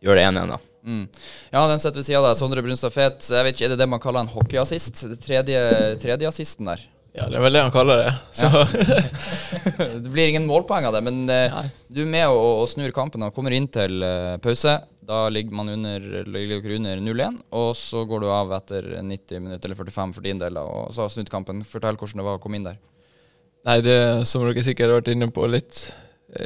gjør 0.00 0.16
det 0.16 0.22
1-1, 0.30 0.48
da. 0.48 0.56
Mm. 0.86 1.02
Ja, 1.50 1.66
den 1.68 1.80
sitter 1.82 1.98
ved 1.98 2.06
sida 2.06 2.20
av 2.22 2.28
deg. 2.28 2.38
Sondre 2.38 2.62
Brunstad 2.64 2.94
Fet. 2.94 3.26
Jeg 3.26 3.44
vet 3.44 3.56
ikke, 3.56 3.66
Er 3.66 3.72
det 3.74 3.80
det 3.82 3.88
man 3.90 4.00
kaller 4.00 4.22
en 4.22 4.30
hockeyassist? 4.30 5.02
Tredje, 5.24 5.60
tredje 6.00 6.30
assisten 6.30 6.70
der. 6.70 6.84
Ja, 7.16 7.30
det 7.32 7.38
er 7.38 7.44
vel 7.46 7.56
det 7.56 7.62
han 7.64 7.72
kaller 7.72 8.02
det. 8.02 8.10
Så 8.36 8.50
Det 10.04 10.10
blir 10.12 10.28
ingen 10.28 10.46
målpoeng 10.48 10.84
av 10.84 10.92
det, 10.96 11.00
men 11.06 11.22
eh, 11.32 11.54
du 11.88 12.02
er 12.04 12.10
med 12.12 12.26
og, 12.28 12.62
og 12.62 12.68
snur 12.68 12.92
kampen 12.94 13.24
og 13.24 13.32
kommer 13.36 13.54
inn 13.56 13.68
til 13.72 14.04
eh, 14.04 14.34
pause. 14.44 14.74
Da 15.06 15.22
ligger 15.32 15.54
man 15.56 15.70
under, 15.72 16.02
ligger 16.28 16.74
under 16.76 17.00
0-1, 17.00 17.38
og 17.56 17.70
så 17.78 18.02
går 18.08 18.24
du 18.24 18.28
av 18.34 18.52
etter 18.58 18.88
90 19.00 19.40
minutter, 19.40 19.70
eller 19.70 19.78
45 19.78 20.12
for 20.16 20.26
din 20.26 20.42
del, 20.42 20.58
og 20.60 20.90
så 20.92 21.06
har 21.06 21.14
snudd 21.14 21.30
kampen. 21.32 21.62
Fortell 21.64 21.96
hvordan 21.96 22.20
det 22.20 22.26
var 22.26 22.36
å 22.36 22.42
komme 22.42 22.60
inn 22.60 22.66
der. 22.66 22.80
Nei, 23.66 23.78
det 23.86 23.98
som 24.28 24.44
dere 24.44 24.66
sikkert 24.66 24.92
har 24.92 25.00
vært 25.00 25.12
inne 25.14 25.30
på, 25.32 25.46
litt, 25.50 25.86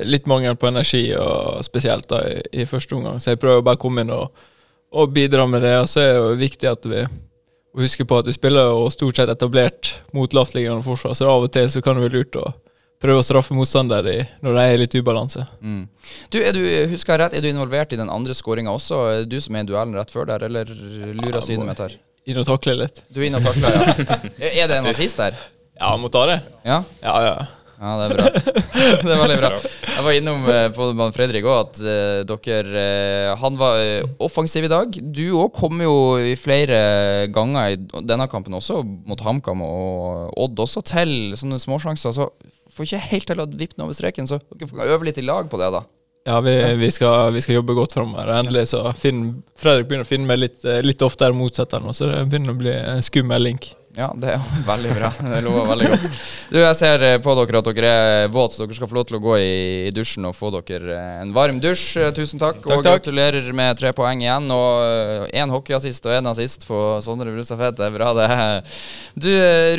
litt 0.06 0.28
mangel 0.30 0.54
på 0.60 0.70
energi, 0.70 1.02
og 1.18 1.64
spesielt 1.66 2.06
da 2.12 2.22
i, 2.28 2.36
i 2.62 2.68
første 2.68 2.94
omgang. 2.96 3.18
Så 3.18 3.34
jeg 3.34 3.42
prøver 3.42 3.64
bare 3.66 3.80
å 3.80 3.82
komme 3.82 4.04
inn 4.04 4.14
og, 4.14 4.44
og 4.92 5.10
bidra 5.16 5.48
med 5.50 5.64
det. 5.66 5.74
Og 5.80 5.90
så 5.90 6.04
er 6.04 6.12
det 6.12 6.20
jo 6.20 6.38
viktig 6.44 6.70
at 6.70 6.88
vi 6.88 7.02
å 7.76 7.84
huske 7.84 8.06
på 8.08 8.18
at 8.18 8.26
vi 8.26 8.34
spiller 8.34 8.72
jo 8.72 8.88
stort 8.90 9.20
sett 9.20 9.30
etablert 9.30 9.92
mot 10.16 10.32
lavtliggende 10.34 10.82
forsvar, 10.84 11.14
så 11.14 11.30
av 11.30 11.46
og 11.46 11.52
til 11.54 11.70
så 11.70 11.82
kan 11.84 11.98
det 11.98 12.08
være 12.08 12.18
lurt 12.18 12.38
å 12.40 12.50
prøve 13.00 13.22
å 13.22 13.24
straffe 13.24 13.56
motstander 13.56 14.06
i, 14.12 14.18
når 14.44 14.56
de 14.56 14.64
er 14.64 14.82
litt 14.82 14.96
ubalanse. 14.98 15.46
Mm. 15.64 15.84
Du, 16.32 16.36
er 16.42 16.52
du, 16.56 16.60
husker 16.90 17.14
jeg 17.14 17.22
rett, 17.22 17.36
er 17.38 17.44
du 17.44 17.48
involvert 17.48 17.94
i 17.94 18.00
den 18.00 18.10
andre 18.12 18.36
skåringa 18.36 18.74
også? 18.74 19.00
Er 19.14 19.30
du 19.30 19.38
som 19.40 19.56
er 19.56 19.64
i 19.64 19.70
duellen 19.70 19.96
rett 19.96 20.12
før 20.12 20.28
der, 20.28 20.44
eller 20.50 20.68
lurer 20.68 21.38
Ja, 21.38 21.44
synet 21.46 21.70
mitt 21.70 21.80
her? 21.80 21.96
Inn 22.28 22.42
og 22.42 22.44
takle 22.50 22.76
litt. 22.82 23.00
Du 23.08 23.22
er 23.22 23.30
inne 23.30 23.40
og 23.40 23.48
takler, 23.48 23.72
ja. 23.72 24.18
Er 24.60 24.68
det 24.68 24.82
en 24.82 24.90
assist 24.90 25.22
der? 25.22 25.38
Ja, 25.80 25.94
må 25.96 26.10
ta 26.12 26.26
det. 26.28 26.36
Ja? 26.66 26.82
Ja, 27.00 27.14
ja. 27.24 27.34
Ja, 27.80 27.94
det 27.96 28.06
er 28.06 28.12
bra. 28.12 28.24
det 29.06 29.12
er 29.14 29.20
veldig 29.22 29.36
bra. 29.40 29.50
Jeg 29.88 30.04
var 30.04 30.16
innom 30.16 30.42
eh, 30.52 30.66
på 30.76 30.88
med 30.96 31.14
Fredrik 31.16 31.46
òg 31.48 31.56
at 31.56 31.78
uh, 31.80 32.40
dere 32.44 32.82
uh, 32.84 33.38
Han 33.40 33.56
var 33.60 33.80
eh, 33.80 34.08
offensiv 34.20 34.66
i 34.68 34.72
dag. 34.72 34.98
Du 35.00 35.22
òg 35.40 35.54
kom 35.56 35.80
jo 35.80 35.94
i 36.20 36.34
flere 36.36 37.30
ganger 37.32 37.72
i 37.72 37.78
denne 38.04 38.28
kampen 38.32 38.58
også, 38.58 38.82
mot 38.84 39.24
HamKam 39.24 39.64
og 39.64 40.36
Odd 40.44 40.60
også, 40.66 40.84
til 40.92 41.14
sånne 41.40 41.60
småsjanser. 41.62 42.12
Så 42.16 42.28
får 42.76 42.90
ikke 42.90 43.08
helt 43.14 43.30
til 43.32 43.40
å 43.40 43.48
vippe 43.48 43.78
den 43.78 43.86
over 43.86 43.96
streken, 43.96 44.28
så 44.28 44.42
dere 44.52 44.68
får 44.68 44.92
øve 44.92 45.08
litt 45.08 45.22
i 45.22 45.24
lag 45.24 45.48
på 45.48 45.60
det, 45.60 45.72
da. 45.72 45.86
Ja, 46.28 46.40
vi, 46.44 46.74
vi, 46.76 46.90
skal, 46.90 47.32
vi 47.32 47.40
skal 47.40 47.54
jobbe 47.54 47.74
godt 47.74 47.96
framover. 47.96 48.28
Endelig 48.36 48.66
så 48.74 48.84
finner 48.92 49.38
Fredrik 49.58 49.88
begynner 49.88 50.04
å 50.04 50.10
finne 50.10 50.28
meg 50.28 50.42
litt, 50.42 50.58
eh, 50.68 50.82
litt 50.84 51.00
oftere 51.02 51.36
motsetter 51.36 51.80
nå, 51.80 51.94
så 51.96 52.10
det 52.10 52.26
begynner 52.28 52.52
å 52.52 52.60
bli 52.60 52.74
en 52.76 53.04
skummel 53.04 53.48
link. 53.48 53.70
Ja, 53.98 54.06
det 54.14 54.28
er 54.36 54.42
veldig 54.68 54.90
bra. 54.94 55.08
Det 55.18 55.38
lover 55.42 55.64
veldig 55.72 55.88
godt. 55.90 56.04
Du, 56.50 56.58
Jeg 56.60 56.76
ser 56.78 57.02
eh, 57.02 57.16
på 57.22 57.32
dere 57.34 57.58
at 57.58 57.70
dere 57.74 57.88
er 57.90 58.28
våt, 58.30 58.54
så 58.54 58.62
dere 58.62 58.76
skal 58.78 58.90
få 58.90 58.96
lov 59.00 59.06
til 59.08 59.16
å 59.18 59.22
gå 59.24 59.34
i, 59.42 59.90
dusjen 59.94 60.28
og 60.28 60.36
få 60.38 60.52
dere 60.54 60.94
eh, 60.94 61.16
en 61.24 61.32
varm 61.34 61.58
dusj. 61.62 61.84
Eh, 61.98 62.12
Tusen 62.14 62.38
takk, 62.38 62.60
og 62.62 62.68
Takk, 62.70 62.84
takk. 62.86 63.00
gratulerer 63.00 63.50
med 63.56 63.80
tre 63.80 63.90
poeng 63.96 64.22
igjen. 64.22 64.46
Og 64.54 65.26
én 65.34 65.50
hockeyassist 65.54 66.06
og 66.06 66.14
én 66.20 66.30
assist 66.30 66.68
på 66.70 66.78
Sondre 67.02 67.34
Brustafet. 67.34 67.78
Det 67.80 67.88
er 67.88 67.96
bra, 67.98 68.12
det. 68.14 68.30
Du, 69.26 69.30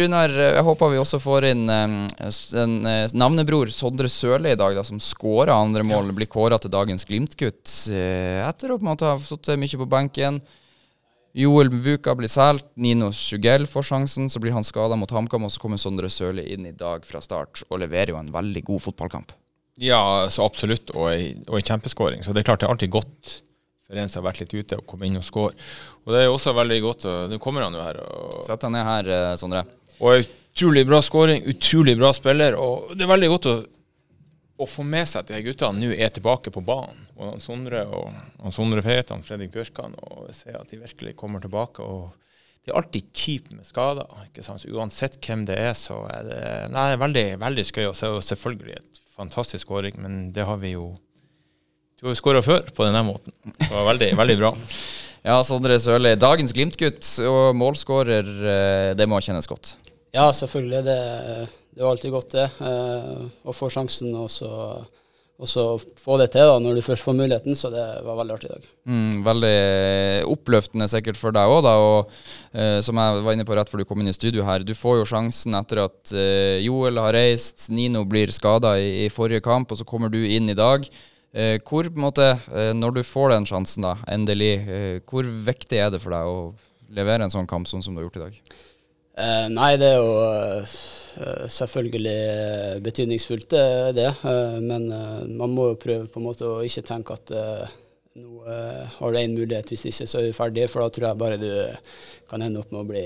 Runar, 0.04 0.36
jeg 0.58 0.66
håper 0.68 0.92
vi 0.96 1.00
også 1.06 1.22
får 1.24 1.48
inn 1.54 1.66
en 1.72 1.98
navnebror, 3.16 3.72
Sondre 3.72 4.12
Sørli, 4.12 4.52
i 4.56 4.60
dag, 4.60 4.76
da, 4.76 4.84
som 4.88 5.00
skåra 5.00 5.56
andre 5.56 5.88
mål. 5.88 6.12
Blir 6.18 6.28
kåra 6.32 6.60
til 6.60 6.74
dagens 6.74 7.08
Glimt-gutt 7.08 7.78
etter 7.92 8.74
å 8.76 8.80
på 8.80 8.84
en 8.84 8.92
måte 8.92 9.08
ha 9.08 9.16
sittet 9.24 9.60
mye 9.62 9.80
på 9.80 9.88
benken. 9.92 10.42
Joel 11.38 11.70
Vuka 11.72 12.16
blir 12.20 12.32
solgt, 12.32 12.66
Nino 12.76 13.12
Sjugell 13.16 13.64
får 13.70 13.86
sjansen, 13.88 14.28
så 14.30 14.42
blir 14.44 14.52
han 14.56 14.66
skada 14.68 14.98
mot 15.00 15.12
HamKam, 15.12 15.46
og 15.48 15.54
så 15.54 15.62
kommer 15.64 15.80
Sondre 15.80 16.10
Sørli 16.12 16.44
inn 16.52 16.66
i 16.68 16.74
dag 16.76 17.06
fra 17.08 17.22
start 17.24 17.64
og 17.70 17.80
leverer 17.80 18.12
jo 18.12 18.20
en 18.20 18.34
veldig 18.34 18.66
god 18.68 18.84
fotballkamp. 18.90 19.32
Ja, 19.82 20.28
så 20.30 20.44
absolutt, 20.44 20.92
og 20.92 21.08
ei, 21.14 21.32
og 21.48 21.56
ei 21.58 21.64
kjempeskåring. 21.66 22.26
Så 22.26 22.36
det 22.36 22.44
er 22.44 22.50
klart 22.52 22.62
det 22.62 22.68
er 22.68 22.76
alltid 22.76 22.92
godt 22.94 23.38
for 23.88 24.00
en 24.00 24.12
som 24.12 24.22
har 24.22 24.30
vært 24.32 24.44
litt 24.44 24.54
ute, 24.56 24.80
å 24.80 24.86
komme 24.88 25.08
inn 25.08 25.20
og 25.20 25.26
skåre. 25.28 25.56
Og 26.06 26.14
det 26.14 26.22
er 26.22 26.30
jo 26.30 26.36
også 26.38 26.54
veldig 26.56 26.78
godt 26.84 27.08
Nå 27.32 27.40
kommer 27.44 27.66
han 27.66 27.76
jo 27.76 27.84
her. 27.84 28.00
Og, 28.04 28.38
Sett 28.48 28.64
deg 28.64 28.72
ned 28.76 28.88
her, 28.88 29.10
eh, 29.16 29.34
Sondre. 29.40 29.66
og 30.00 30.24
utrolig 30.24 30.86
bra 30.88 31.02
skåring, 31.04 31.44
utrolig 31.48 31.98
bra 32.00 32.12
spiller. 32.16 32.56
Og 32.60 32.92
det 32.96 33.06
er 33.06 33.12
veldig 33.12 33.32
godt 33.34 33.50
å, 33.52 33.56
å 34.62 34.68
få 34.70 34.86
med 34.88 35.10
seg 35.10 35.24
at 35.24 35.34
de 35.34 35.42
guttene 35.46 35.82
nå 35.82 35.92
er 35.96 36.14
tilbake 36.14 36.54
på 36.54 36.64
banen. 36.66 37.06
Og 37.22 37.38
Sondre 37.44 37.84
og 37.90 38.54
Sondre 38.54 38.84
Feitan, 38.86 39.24
Fredrik 39.26 39.54
Bjørkan, 39.54 39.96
og 40.08 40.32
se 40.36 40.54
at 40.56 40.72
de 40.72 40.82
virkelig 40.82 41.16
kommer 41.20 41.44
tilbake. 41.44 41.84
og 41.84 42.14
Det 42.62 42.72
er 42.72 42.80
alltid 42.80 43.12
kjipt 43.14 43.54
med 43.58 43.68
skader. 43.68 44.10
ikke 44.28 44.46
sant? 44.46 44.64
Så 44.64 44.72
uansett 44.74 45.20
hvem 45.22 45.46
det 45.50 45.60
er, 45.60 45.74
så 45.78 46.04
er 46.10 46.26
det 46.30 46.42
nei, 46.74 46.88
er 46.94 47.02
veldig, 47.02 47.28
veldig 47.42 47.68
skøy. 47.68 47.86
Og 47.90 47.96
så 47.98 48.08
er 48.08 48.18
det 48.18 48.28
selvfølgelig 48.30 48.78
et 48.80 49.06
fantastisk 49.16 49.68
skåring, 49.68 50.02
men 50.02 50.28
det 50.36 50.48
har 50.48 50.62
vi 50.62 50.76
jo 50.76 50.92
Du 52.02 52.08
har 52.08 52.16
jo 52.16 52.18
skåra 52.18 52.42
før 52.42 52.66
på 52.74 52.86
denne 52.88 53.04
måten. 53.06 53.34
Det 53.60 53.70
var 53.70 53.86
veldig, 53.94 54.12
veldig 54.18 54.38
bra. 54.42 54.56
Ja, 55.22 55.36
Sondre 55.46 55.76
Sørli, 55.78 56.16
dagens 56.18 56.50
Glimt-gutt 56.50 57.06
og 57.30 57.52
målskårer, 57.54 58.26
eh, 58.26 58.94
det 58.98 59.06
må 59.06 59.20
kjennes 59.22 59.46
godt. 59.46 59.76
Ja, 60.16 60.32
selvfølgelig. 60.34 60.80
Det, 60.88 60.96
det 61.72 61.84
var 61.84 61.94
alltid 61.94 62.12
godt, 62.12 62.34
det. 62.36 62.50
Eh, 62.68 63.22
å 63.48 63.54
få 63.56 63.70
sjansen 63.72 64.12
og 64.20 64.28
så, 64.32 64.50
og 65.42 65.50
så 65.50 65.64
få 65.80 66.18
det 66.20 66.28
til 66.34 66.50
da, 66.50 66.58
når 66.60 66.78
du 66.78 66.82
først 66.84 67.06
får 67.06 67.16
muligheten. 67.16 67.56
Så 67.56 67.72
det 67.72 67.84
var 68.04 68.18
veldig 68.20 68.36
artig 68.36 68.50
i 68.50 68.52
dag. 68.52 68.66
Mm, 68.92 69.22
veldig 69.26 69.54
oppløftende 70.34 70.90
sikkert 70.92 71.20
for 71.20 71.36
deg 71.36 71.54
òg, 71.54 71.62
da. 71.66 71.76
Og 71.80 72.12
eh, 72.52 72.80
som 72.84 73.00
jeg 73.00 73.22
var 73.24 73.38
inne 73.38 73.48
på 73.48 73.56
rett 73.56 73.72
før 73.72 73.84
du 73.84 73.88
kom 73.88 74.04
inn 74.04 74.12
i 74.12 74.18
studio 74.18 74.44
her, 74.48 74.66
du 74.68 74.74
får 74.76 75.00
jo 75.00 75.08
sjansen 75.14 75.56
etter 75.62 75.86
at 75.86 76.12
eh, 76.12 76.58
Joel 76.66 77.00
har 77.00 77.16
reist, 77.16 77.70
Nino 77.72 78.04
blir 78.10 78.34
skada 78.36 78.76
i, 78.82 79.06
i 79.06 79.14
forrige 79.14 79.44
kamp, 79.46 79.72
og 79.72 79.80
så 79.80 79.88
kommer 79.88 80.12
du 80.12 80.20
inn 80.20 80.52
i 80.52 80.58
dag. 80.58 80.90
Eh, 81.32 81.56
hvor, 81.64 81.88
på 81.88 82.02
en 82.02 82.08
måte, 82.10 82.34
eh, 82.52 82.74
når 82.76 82.98
du 83.00 83.06
får 83.08 83.32
den 83.38 83.48
sjansen, 83.48 83.88
da, 83.88 83.96
endelig, 84.12 84.58
hvor 85.08 85.24
viktig 85.48 85.80
er 85.80 85.96
det 85.96 86.04
for 86.04 86.12
deg 86.12 86.28
å 86.28 86.52
levere 86.92 87.24
en 87.24 87.32
sånn 87.32 87.48
kamp 87.48 87.72
sånn 87.72 87.80
som 87.86 87.96
du 87.96 88.04
har 88.04 88.10
gjort 88.10 88.20
i 88.20 88.26
dag? 88.26 88.60
Eh, 89.18 89.48
nei, 89.52 89.76
det 89.82 89.92
er 89.92 90.00
jo 90.00 90.16
eh, 90.24 91.46
selvfølgelig 91.52 92.16
eh, 92.16 92.80
betydningsfullt, 92.86 93.50
det. 93.52 93.62
er 93.62 93.96
det. 93.98 94.10
Eh, 94.24 94.58
men 94.64 94.88
eh, 94.96 95.22
man 95.28 95.56
må 95.56 95.72
jo 95.72 95.80
prøve 95.82 96.08
på 96.12 96.22
en 96.22 96.28
måte 96.30 96.48
å 96.48 96.62
ikke 96.66 96.86
tenke 96.88 97.18
at 97.18 97.34
eh, 97.36 97.78
nå 98.22 98.44
eh, 98.48 98.84
har 98.98 99.12
du 99.12 99.20
én 99.20 99.36
mulighet, 99.36 99.72
hvis 99.72 99.88
ikke 99.92 100.08
så 100.08 100.20
er 100.22 100.30
du 100.30 100.38
ferdig. 100.38 100.68
For 100.72 100.84
da 100.84 100.92
tror 100.96 101.10
jeg 101.10 101.22
bare 101.22 101.40
du 101.42 101.52
kan 102.32 102.44
ende 102.44 102.64
opp 102.64 102.72
med 102.72 102.84
å 102.84 102.88
bli 102.88 103.06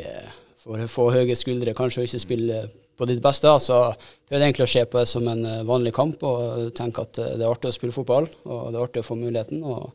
få, 0.61 0.79
få 0.91 1.09
høye 1.17 1.37
skuldre, 1.37 1.75
kanskje 1.77 2.03
og 2.03 2.09
ikke 2.09 2.23
spille 2.25 2.63
på 2.95 3.09
ditt 3.09 3.21
beste. 3.23 3.51
Så 3.65 3.81
prøv 4.29 4.41
egentlig 4.41 4.65
å 4.67 4.71
se 4.71 4.85
på 4.87 5.01
det 5.01 5.07
som 5.09 5.27
en 5.31 5.45
eh, 5.45 5.63
vanlig 5.67 5.93
kamp 5.97 6.23
og 6.25 6.71
tenke 6.77 7.05
at 7.05 7.21
eh, 7.21 7.35
det 7.39 7.45
er 7.45 7.51
artig 7.51 7.73
å 7.73 7.77
spille 7.77 7.95
fotball, 7.95 8.29
og 8.45 8.67
det 8.69 8.79
er 8.79 8.87
artig 8.87 9.03
å 9.03 9.09
få 9.09 9.17
muligheten. 9.19 9.63
og 9.65 9.89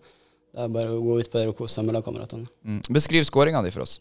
det 0.51 0.65
er 0.65 0.71
bare 0.75 0.91
å 0.91 1.03
gå 1.05 1.21
ut 1.21 1.29
på 1.31 1.39
det 1.39 1.47
og 1.47 1.61
kose 1.61 1.77
seg 1.77 1.85
med 1.87 1.95
lagkameratene. 1.95 2.49
Mm. 2.67 2.81
Beskriv 2.91 3.23
skåringa 3.23 3.61
di 3.63 3.71
for 3.71 3.85
oss. 3.85 4.01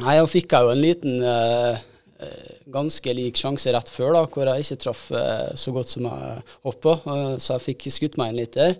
Nei, 0.00 0.14
jeg 0.16 0.28
fikk 0.32 0.54
jeg 0.54 0.64
jo 0.64 0.72
en 0.72 0.80
liten 0.80 1.24
eh, 1.28 1.80
eh, 2.24 2.52
ganske 2.72 3.12
lik 3.16 3.36
sjanse 3.36 3.74
rett 3.74 3.90
før, 3.92 4.14
da, 4.16 4.22
hvor 4.24 4.48
jeg 4.48 4.64
ikke 4.64 4.80
traff 4.86 5.02
eh, 5.12 5.50
så 5.60 5.74
godt 5.74 5.92
som 5.92 6.08
jeg. 6.08 6.44
Eh, 6.64 7.34
så 7.36 7.58
jeg 7.58 7.64
fikk 7.66 7.88
skutt 7.92 8.16
meg 8.20 8.32
inn 8.32 8.40
litt 8.40 8.56
der. 8.56 8.78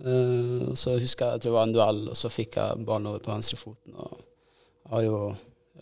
Så 0.00 0.94
husker 0.96 1.26
jeg 1.26 1.36
jeg 1.36 1.42
tror 1.44 1.50
det 1.50 1.56
var 1.58 1.66
en 1.68 1.74
duell, 1.76 2.02
og 2.08 2.16
så 2.16 2.30
fikk 2.32 2.56
jeg 2.56 2.84
ballen 2.88 3.10
over 3.10 3.20
på 3.20 3.34
venstrefoten. 3.34 3.94
Jeg 4.00 4.94
har 4.94 5.04
jo 5.04 5.18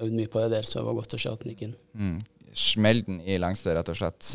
øvd 0.02 0.16
mye 0.18 0.30
på 0.32 0.42
det 0.42 0.50
der, 0.56 0.66
så 0.66 0.80
det 0.80 0.88
var 0.88 0.98
godt 0.98 1.14
å 1.14 1.20
se 1.22 1.30
at 1.30 1.44
den 1.44 1.54
gikk 1.54 1.62
inn. 1.68 1.76
Mm. 1.94 2.16
Smell 2.58 3.04
den 3.06 3.20
i 3.22 3.38
lengste, 3.38 3.70
rett 3.76 3.92
og 3.92 4.00
slett. 4.00 4.32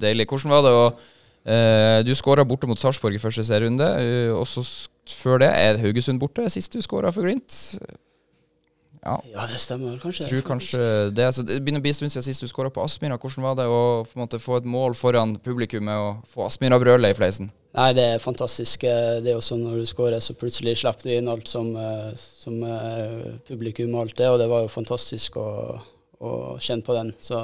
Deilig. 0.00 0.24
Hvordan 0.32 0.54
var 0.56 0.64
det 0.64 0.76
å 0.76 0.84
Uh, 1.40 2.04
Du 2.04 2.12
skåra 2.12 2.44
borte 2.44 2.68
mot 2.68 2.76
Sarpsborg 2.76 3.16
i 3.16 3.22
første 3.22 3.40
serierunde. 3.48 3.86
Uh, 3.96 4.32
og 4.36 4.44
så 4.48 4.60
før 5.08 5.40
det 5.40 5.48
er 5.56 5.80
Haugesund 5.80 6.20
borte, 6.20 6.44
sist 6.52 6.74
du 6.74 6.82
skåra 6.84 7.12
for 7.14 7.24
Glimt. 7.24 7.54
Ja, 9.00 9.14
Ja, 9.32 9.46
det 9.48 9.56
stemmer 9.60 9.96
kanskje. 9.98 10.26
tror 10.28 10.42
kanskje 10.44 10.80
det. 11.16 11.28
Så 11.34 11.42
det 11.46 11.60
begynner 11.64 11.80
å 11.80 11.84
bli 11.86 11.92
en 11.92 11.96
stund 11.96 12.12
siden 12.12 12.26
sist 12.26 12.44
du 12.44 12.48
skåra 12.50 12.68
på 12.68 12.82
Aspmyra. 12.84 13.16
Hvordan 13.18 13.46
var 13.46 13.54
det 13.56 13.64
å 13.64 14.04
måte, 14.14 14.38
få 14.38 14.58
et 14.60 14.68
mål 14.68 14.94
foran 14.94 15.38
publikummet 15.40 15.96
og 15.96 16.28
få 16.28 16.44
Aspmyra-brølet 16.44 17.14
i 17.14 17.16
fleisen? 17.16 17.50
Nei, 17.72 17.92
det 17.96 18.04
er 18.16 18.18
fantastisk. 18.20 18.84
Det 18.84 19.24
er 19.30 19.36
jo 19.38 19.44
sånn 19.44 19.62
når 19.64 19.80
du 19.80 19.86
skårer, 19.88 20.20
så 20.20 20.34
plutselig 20.36 20.76
slipper 20.82 21.08
du 21.08 21.14
inn 21.14 21.30
alt 21.32 21.48
som, 21.48 21.70
eh, 21.78 22.12
som 22.18 22.60
eh, 22.66 23.38
publikum 23.48 23.94
og 23.94 24.02
alt 24.04 24.16
det, 24.18 24.28
og 24.28 24.38
det 24.42 24.50
var 24.50 24.66
jo 24.66 24.72
fantastisk 24.74 25.38
å, 25.40 25.48
å 26.20 26.32
kjenne 26.60 26.84
på 26.84 26.96
den. 26.98 27.14
Så 27.22 27.40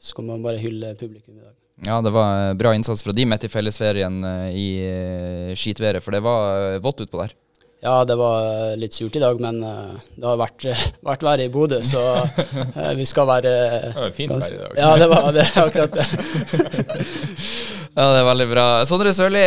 skal 0.00 0.26
man 0.28 0.42
bare 0.44 0.60
hylle 0.60 0.92
publikum 0.98 1.38
i 1.38 1.44
dag. 1.44 1.54
Ja, 1.86 2.02
det 2.04 2.12
var 2.12 2.50
eh, 2.50 2.56
bra 2.58 2.74
innsats 2.76 3.06
fra 3.06 3.14
de 3.16 3.24
midt 3.24 3.46
i 3.46 3.52
fellesferien 3.52 4.20
i 4.52 4.66
skitværet, 5.56 6.04
for 6.04 6.12
det 6.12 6.20
var 6.26 6.82
vått 6.84 7.06
utpå 7.06 7.22
der. 7.22 7.32
Ja, 7.80 8.04
det 8.04 8.16
var 8.20 8.44
eh, 8.44 8.74
litt 8.76 8.92
surt 8.92 9.14
i 9.16 9.22
dag, 9.22 9.38
men 9.40 9.62
eh, 9.64 9.94
det 10.20 10.26
har 10.28 10.36
vært, 10.36 10.66
vært 11.10 11.22
verre 11.24 11.46
i 11.46 11.52
Bodø, 11.52 11.78
så 11.86 12.02
eh, 12.20 12.90
vi 12.98 13.06
skal 13.08 13.28
være 13.30 13.52
Det 13.86 13.94
var 13.96 14.12
fint 14.16 14.34
vær 14.34 14.50
i 14.52 14.58
dag. 14.60 14.74
Ja, 14.76 14.90
det 15.00 15.08
var 15.08 15.30
det, 15.36 15.46
akkurat 15.64 15.96
det. 15.96 16.08
Ja, 17.90 18.04
det 18.14 18.20
er 18.20 18.26
veldig 18.28 18.44
bra. 18.52 18.64
Sondre 18.86 19.10
Sørli, 19.12 19.40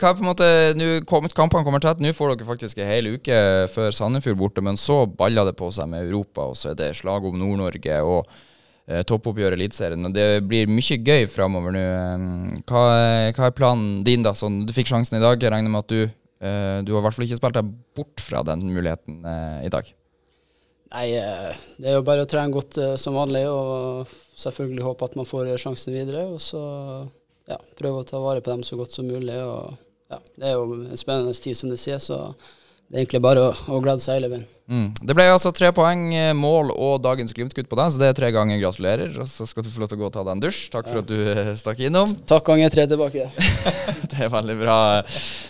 hva 0.00 0.08
er 0.08 0.14
på 0.16 0.22
en 0.24 0.28
måte 0.30 0.46
nu, 0.78 0.86
kampene 1.04 1.60
kommer 1.62 1.82
tett. 1.84 2.00
Nå 2.00 2.08
får 2.16 2.32
dere 2.32 2.46
faktisk 2.48 2.80
en 2.80 2.88
hel 2.88 3.10
uke 3.18 3.36
før 3.70 3.92
Sandefjord 3.92 4.38
borte, 4.40 4.64
men 4.64 4.78
så 4.80 5.02
baller 5.06 5.44
det 5.50 5.52
på 5.58 5.68
seg 5.76 5.90
med 5.92 6.06
Europa, 6.08 6.46
og 6.50 6.56
så 6.58 6.70
er 6.72 6.78
det 6.80 6.88
slag 6.96 7.26
om 7.28 7.36
Nord-Norge 7.38 7.98
og 8.08 8.32
eh, 8.88 9.04
toppoppgjør 9.06 9.52
i 9.54 9.58
Eliteserien. 9.60 10.08
Det 10.16 10.26
blir 10.48 10.72
mye 10.72 10.98
gøy 11.04 11.28
framover 11.30 11.76
nå. 11.76 11.84
Eh, 11.84 12.64
Hva, 12.72 12.82
hva 13.36 13.50
er 13.50 13.56
planen 13.60 14.00
din, 14.08 14.24
da? 14.24 14.32
Sånn, 14.40 14.62
du 14.66 14.72
fikk 14.74 14.88
sjansen 14.94 15.20
i 15.20 15.22
dag. 15.22 15.36
Jeg 15.36 15.52
regner 15.52 15.76
med 15.76 15.84
at 15.84 15.92
du 15.92 16.00
eh, 16.06 16.16
Du 16.42 16.90
har 16.90 16.98
i 16.98 17.04
hvert 17.04 17.14
fall 17.14 17.24
ikke 17.28 17.36
spilt 17.38 17.54
deg 17.54 17.68
bort 17.94 18.22
fra 18.24 18.40
den 18.46 18.64
muligheten 18.66 19.20
eh, 19.28 19.58
i 19.68 19.70
dag. 19.70 19.86
Nei, 20.92 21.06
eh, 21.16 21.60
det 21.80 21.88
er 21.88 21.96
jo 21.96 22.04
bare 22.04 22.26
å 22.26 22.28
trene 22.28 22.52
godt 22.52 22.76
eh, 22.82 22.96
som 23.00 23.16
vanlig, 23.16 23.46
og 23.48 24.10
selvfølgelig 24.36 24.84
håpe 24.84 25.06
at 25.08 25.14
man 25.16 25.28
får 25.28 25.54
sjansen 25.62 25.94
videre. 25.96 26.26
Og 26.34 26.40
så 26.42 26.60
ja, 27.48 27.56
prøve 27.78 28.02
å 28.02 28.08
ta 28.08 28.20
vare 28.20 28.42
på 28.44 28.52
dem 28.52 28.64
så 28.66 28.76
godt 28.80 28.92
som 28.92 29.08
mulig. 29.08 29.38
Og 29.40 29.72
ja, 30.12 30.18
det 30.36 30.50
er 30.50 30.58
jo 30.58 30.82
en 30.82 31.00
spennende 31.00 31.32
tid, 31.32 31.56
som 31.56 31.72
du 31.72 31.78
sier, 31.80 32.02
så 32.02 32.34
det 32.92 32.98
er 32.98 33.06
egentlig 33.06 33.22
bare 33.24 33.40
å, 33.40 33.52
å 33.72 33.78
glede 33.80 34.04
seg 34.04 34.18
hele 34.18 34.28
veien. 34.28 34.42
Mm. 34.68 34.90
Det 35.00 35.14
ble 35.16 35.24
altså 35.32 35.48
tre 35.52 35.70
poeng, 35.72 36.10
eh, 36.12 36.34
mål 36.36 36.74
og 36.74 36.98
dagens 37.00 37.32
Glimt-gutt 37.32 37.70
på 37.70 37.78
deg, 37.80 37.88
så 37.88 38.00
det 38.02 38.10
er 38.10 38.18
tre 38.18 38.28
ganger 38.36 38.60
gratulerer. 38.60 39.14
Og 39.16 39.30
så 39.32 39.46
skal 39.48 39.64
du 39.64 39.70
få 39.72 39.80
lov 39.80 39.88
til 39.88 39.96
å 39.96 40.02
gå 40.02 40.10
og 40.10 40.12
ta 40.12 40.24
deg 40.26 40.34
en 40.34 40.42
dusj. 40.42 40.58
Takk 40.74 40.90
for 40.90 41.00
at 41.00 41.08
du 41.08 41.16
eh, 41.16 41.54
stakk 41.56 41.80
innom. 41.88 42.12
Takk 42.34 42.44
ganger 42.50 42.74
tre 42.74 42.84
tilbake. 42.90 43.30
Det 44.12 44.20
er 44.26 44.28
veldig 44.28 44.58
bra. 44.60 44.76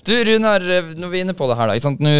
Du 0.07 0.15
Runar, 0.31 0.63
eh, 0.63 0.95
når 0.95 1.11
vi 1.11 1.19
er 1.19 1.27
inne 1.27 1.35
på 1.35 1.51
det 1.51 1.59
her, 1.59 1.75
da. 1.75 1.93
Nå, 2.07 2.15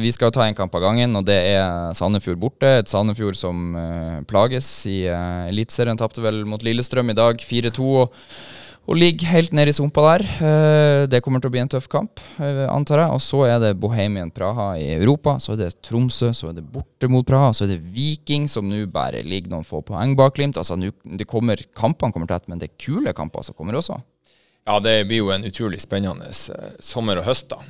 vi 0.00 0.16
skal 0.16 0.32
ta 0.32 0.48
en 0.48 0.56
kamp 0.56 0.80
av 0.80 0.86
gangen, 0.88 1.20
og 1.20 1.28
det 1.28 1.36
er 1.52 1.92
Sandefjord 2.00 2.40
borte. 2.40 2.72
Et 2.80 2.88
Sandefjord 2.88 3.36
som 3.36 3.76
uh, 3.76 4.24
plages 4.24 4.70
i 4.88 5.02
uh, 5.12 5.44
Eliteserien. 5.52 6.00
Tapte 6.00 6.24
vel 6.24 6.46
mot 6.48 6.64
Lillestrøm 6.64 7.12
i 7.12 7.20
dag, 7.20 7.36
4-2. 7.36 8.08
Og, 8.84 8.96
ligge 9.00 9.28
helt 9.30 9.54
nede 9.56 9.72
i 9.72 9.76
sumpa 9.76 10.02
der. 10.04 10.24
Eh, 10.44 11.02
det 11.08 11.22
kommer 11.24 11.40
til 11.40 11.48
å 11.48 11.54
bli 11.54 11.62
en 11.62 11.70
tøff 11.72 11.86
kamp, 11.88 12.20
eh, 12.38 12.64
antar 12.68 13.00
jeg. 13.00 13.14
Og 13.16 13.22
så 13.24 13.44
er 13.48 13.58
det 13.62 13.80
Bohemian 13.80 14.30
Praha 14.30 14.74
i 14.76 14.90
Europa. 14.98 15.38
Så 15.40 15.54
er 15.54 15.62
det 15.62 15.82
Tromsø, 15.82 16.32
så 16.36 16.50
er 16.50 16.58
det 16.58 16.66
borte 16.72 17.08
mot 17.08 17.26
Praha. 17.26 17.52
Så 17.52 17.64
er 17.64 17.74
det 17.74 17.94
Viking, 17.94 18.48
som 18.48 18.68
nå 18.68 18.84
bare 18.92 19.22
ligger 19.24 19.54
noen 19.54 19.64
få 19.64 19.80
poeng 19.84 20.14
bak 20.16 20.34
Glimt. 20.36 20.58
Altså, 20.60 20.76
det 20.76 21.26
kommer, 21.30 21.56
kampene 21.74 22.12
kommer 22.12 22.28
tett, 22.28 22.48
men 22.48 22.58
det 22.58 22.70
er 22.70 22.76
kule 22.84 23.14
kamper 23.16 23.42
som 23.42 23.56
kommer 23.56 23.80
også. 23.80 24.00
Ja, 24.66 24.78
det 24.80 25.06
blir 25.08 25.24
jo 25.24 25.32
en 25.32 25.44
utrolig 25.44 25.80
spennende 25.80 26.28
eh, 26.28 26.76
sommer 26.80 27.20
og 27.20 27.28
høst, 27.28 27.48
da. 27.52 27.60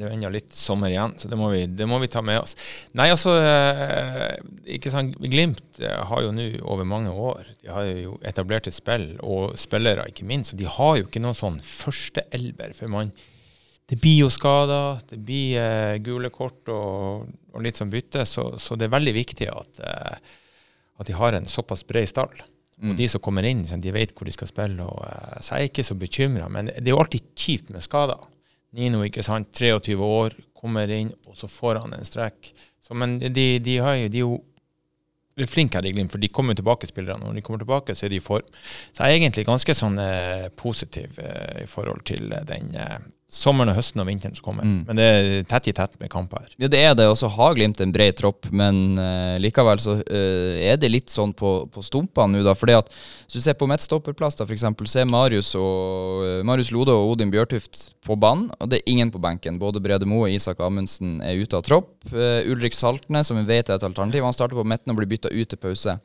Det 0.00 0.06
er 0.06 0.14
jo 0.14 0.16
ennå 0.16 0.28
litt 0.32 0.54
sommer 0.56 0.88
igjen, 0.88 1.12
så 1.20 1.28
det 1.28 1.36
må, 1.36 1.50
vi, 1.52 1.66
det 1.76 1.84
må 1.84 1.98
vi 2.00 2.08
ta 2.08 2.22
med 2.24 2.38
oss. 2.40 2.54
Nei, 2.96 3.10
altså 3.12 3.34
eh, 3.36 4.38
ikke 4.78 4.88
sant, 4.94 5.18
Glimt 5.20 5.76
eh, 5.76 5.98
har 6.08 6.22
jo 6.24 6.30
nå 6.32 6.46
over 6.64 6.88
mange 6.88 7.12
år 7.12 7.50
De 7.60 7.68
har 7.68 7.84
jo 7.84 8.14
etablert 8.24 8.70
et 8.70 8.76
spill, 8.76 9.10
og 9.20 9.58
spillere 9.60 10.06
ikke 10.08 10.24
minst. 10.24 10.54
Og 10.54 10.62
de 10.62 10.70
har 10.72 10.94
jo 10.96 11.04
ikke 11.04 11.20
noen 11.20 11.36
sånn 11.36 11.60
førsteelver. 11.60 12.72
For 12.78 12.88
man 12.88 13.12
Det 13.90 13.98
blir 14.00 14.22
jo 14.22 14.30
skader, 14.32 15.02
det 15.10 15.20
blir 15.20 15.60
eh, 15.60 15.98
gule 16.00 16.32
kort 16.32 16.72
og, 16.72 17.28
og 17.52 17.66
litt 17.66 17.76
sånn 17.76 17.92
bytte, 17.92 18.24
så, 18.24 18.54
så 18.56 18.80
det 18.80 18.88
er 18.88 18.96
veldig 18.96 19.16
viktig 19.20 19.50
at, 19.52 19.84
eh, 19.84 20.38
at 20.96 21.12
de 21.12 21.20
har 21.20 21.36
en 21.36 21.50
såpass 21.58 21.84
bred 21.84 22.08
stall. 22.08 22.40
Og 22.80 22.96
de 22.96 23.06
som 23.12 23.20
kommer 23.20 23.44
inn, 23.44 23.60
de 23.60 23.92
vet 23.92 24.12
hvor 24.16 24.24
de 24.24 24.32
skal 24.32 24.48
spille. 24.48 24.80
Og, 24.80 25.04
eh, 25.04 25.40
så 25.44 25.58
jeg 25.58 25.68
er 25.68 25.72
ikke 25.74 25.88
så 25.90 25.96
bekymra. 26.00 26.48
Men 26.48 26.72
det 26.72 26.88
er 26.88 26.94
jo 26.94 27.02
alltid 27.02 27.32
kjipt 27.36 27.72
med 27.74 27.84
skader. 27.84 28.29
Nino, 28.76 29.02
ikke 29.06 29.24
sant, 29.26 29.50
23 29.56 29.96
år, 30.04 30.36
kommer 30.54 30.90
inn, 30.92 31.10
og 31.26 31.38
så 31.38 31.48
får 31.50 31.80
han 31.82 31.96
en 31.96 32.06
strekk. 32.06 32.52
Så, 32.84 32.94
men 32.98 33.18
de, 33.18 33.46
de, 33.62 33.76
har 33.82 33.96
jo, 33.98 34.08
de 34.12 34.20
er 34.20 34.26
jo 34.26 35.48
flinke 35.50 35.78
her 35.78 35.88
i 35.88 35.92
Glimt, 35.94 36.12
for 36.12 36.22
de 36.22 36.30
kommer 36.32 36.54
tilbake, 36.58 36.88
spillerne. 36.90 37.24
Når 37.24 37.38
de 37.38 37.44
kommer 37.46 37.62
tilbake, 37.62 37.96
så 37.96 38.06
er 38.06 38.12
de 38.12 38.20
i 38.20 38.24
form. 38.24 38.46
Så 38.92 39.06
jeg 39.06 39.16
er 39.16 39.22
egentlig 39.22 39.46
ganske 39.48 39.76
sånn 39.76 39.98
eh, 40.02 40.46
positiv 40.58 41.18
eh, 41.22 41.64
i 41.64 41.68
forhold 41.70 42.04
til 42.10 42.32
eh, 42.36 42.44
den 42.48 42.74
eh, 42.76 42.98
sommeren 43.30 43.70
og 43.70 43.76
høsten 43.78 44.02
og 44.02 44.08
vinteren 44.08 44.34
som 44.34 44.44
kommer. 44.44 44.66
Mm. 44.66 44.80
Men 44.88 44.98
det 44.98 45.06
er 45.06 45.44
tett 45.48 45.68
i 45.70 45.74
tett 45.76 45.94
med 46.02 46.10
kamper 46.10 46.42
her. 46.42 46.54
Ja, 46.58 46.70
det 46.70 46.80
er 46.82 46.96
det. 46.98 47.06
Og 47.10 47.16
så 47.20 47.30
har 47.30 47.54
Glimt 47.54 47.80
en 47.82 47.92
bred 47.94 48.18
tropp, 48.18 48.48
men 48.50 48.98
uh, 48.98 49.38
likevel 49.42 49.80
så 49.82 49.96
uh, 50.00 50.54
er 50.58 50.78
det 50.80 50.90
litt 50.90 51.14
sånn 51.14 51.32
på, 51.36 51.52
på 51.70 51.84
stumpene 51.86 52.38
nå, 52.38 52.44
da. 52.46 52.56
Fordi 52.58 52.76
at 52.78 52.90
hvis 52.90 53.38
du 53.38 53.44
ser 53.44 53.58
på 53.58 53.68
midtstopperplass, 53.70 54.38
da, 54.38 54.46
f.eks., 54.48 54.66
se 54.90 55.06
Marius 55.06 55.54
og 55.58 56.26
uh, 56.26 56.36
Marius 56.46 56.72
Lode 56.74 56.94
og 56.96 57.14
Odin 57.14 57.30
Bjørtuft 57.32 57.92
på 58.06 58.18
banen, 58.18 58.48
og 58.58 58.72
det 58.72 58.80
er 58.80 58.90
ingen 58.90 59.14
på 59.14 59.22
benken. 59.22 59.60
Både 59.62 59.82
Brede 59.82 60.08
Moe 60.10 60.26
og 60.26 60.34
Isak 60.34 60.62
Amundsen 60.66 61.20
er 61.22 61.38
ute 61.38 61.58
av 61.58 61.66
tropp. 61.66 61.92
Ulrik 62.10 62.74
Saltnes, 62.74 63.30
som 63.30 63.38
vi 63.38 63.46
vet 63.46 63.70
er 63.70 63.78
et 63.78 63.86
alternativ, 63.86 64.24
han 64.26 64.34
starter 64.34 64.58
på 64.58 64.66
midten 64.66 64.90
og 64.90 64.98
blir 64.98 65.10
bytta 65.10 65.30
ut 65.30 65.50
til 65.52 65.60
pause. 65.60 66.00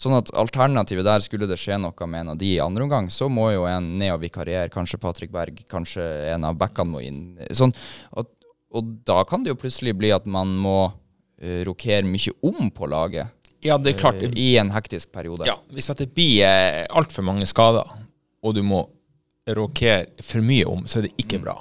Sånn 0.00 0.16
at 0.16 0.30
alternativet 0.32 1.04
der, 1.04 1.20
skulle 1.20 1.48
det 1.50 1.58
skje 1.60 1.76
noe 1.76 2.06
med 2.08 2.22
en 2.22 2.32
av 2.32 2.38
de 2.40 2.54
i 2.54 2.60
andre 2.64 2.86
omgang, 2.86 3.10
så 3.12 3.28
må 3.28 3.50
jo 3.52 3.66
en 3.68 3.90
ned 4.00 4.14
og 4.14 4.22
vikariere. 4.22 4.70
Kanskje 4.72 5.00
Patrick 5.02 5.32
Berg, 5.34 5.60
kanskje 5.68 6.06
en 6.32 6.46
av 6.48 6.56
backene 6.60 6.94
må 6.94 7.02
inn. 7.04 7.20
Sånn, 7.52 7.74
og, 8.16 8.30
og 8.72 8.94
da 9.04 9.20
kan 9.28 9.44
det 9.44 9.52
jo 9.52 9.58
plutselig 9.60 9.92
bli 10.00 10.12
at 10.16 10.24
man 10.24 10.54
må 10.56 10.78
uh, 10.88 11.60
rokere 11.68 12.06
mye 12.08 12.32
om 12.48 12.70
på 12.72 12.88
laget. 12.88 13.28
Ja, 13.60 13.76
det 13.76 13.92
er 13.92 13.98
klart. 14.00 14.22
eh, 14.24 14.32
I 14.40 14.54
en 14.56 14.72
hektisk 14.72 15.12
periode. 15.12 15.44
Ja, 15.44 15.58
hvis 15.68 15.92
det 15.92 16.08
blir 16.16 16.46
eh, 16.48 16.86
altfor 16.96 17.26
mange 17.28 17.44
skader, 17.44 17.84
og 18.40 18.56
du 18.56 18.62
må 18.64 18.86
rokere 19.50 20.22
for 20.24 20.44
mye 20.44 20.64
om, 20.68 20.84
så 20.88 21.00
er 21.00 21.08
det 21.08 21.16
ikke 21.20 21.40
bra. 21.42 21.56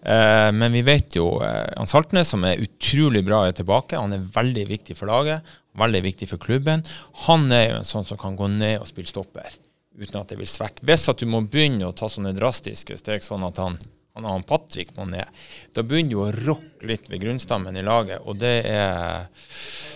Eh, 0.00 0.48
men 0.56 0.72
vi 0.72 0.82
vet 0.86 1.16
jo 1.16 1.26
eh, 1.44 1.72
han 1.76 1.90
Saltnes, 1.90 2.30
som 2.32 2.44
er 2.48 2.60
utrolig 2.62 3.20
bra, 3.26 3.44
er 3.48 3.56
tilbake. 3.56 3.98
Han 4.00 4.14
er 4.16 4.24
veldig 4.32 4.64
viktig 4.70 4.96
for 4.96 5.10
laget, 5.10 5.44
veldig 5.78 6.02
viktig 6.04 6.28
for 6.30 6.42
klubben. 6.42 6.84
Han 7.26 7.48
er 7.52 7.68
jo 7.70 7.80
en 7.80 7.88
sånn 7.88 8.06
som 8.08 8.20
kan 8.20 8.36
gå 8.36 8.48
ned 8.52 8.80
og 8.80 8.88
spille 8.90 9.10
stopper 9.10 9.54
uten 9.92 10.20
at 10.20 10.30
det 10.32 10.38
vil 10.40 10.48
svekke. 10.48 10.84
Hvis 10.88 11.08
at 11.12 11.20
du 11.20 11.28
må 11.28 11.42
begynne 11.44 11.88
å 11.88 11.96
ta 11.96 12.08
sånne 12.08 12.32
drastiske 12.36 12.96
steg, 13.00 13.24
sånn 13.24 13.44
at 13.48 13.60
han 13.60 13.76
han 14.14 14.24
har 14.24 14.32
han 14.32 14.42
Patrick 14.42 14.90
må 14.96 15.06
ned. 15.08 15.24
Da 15.72 15.82
begynner 15.82 16.10
du 16.10 16.18
å 16.20 16.32
rokke 16.36 16.84
litt 16.84 17.06
ved 17.08 17.22
grunnstammen 17.22 17.76
i 17.80 17.84
laget, 17.84 18.20
og 18.28 18.36
det 18.36 18.58
er, 18.68 19.24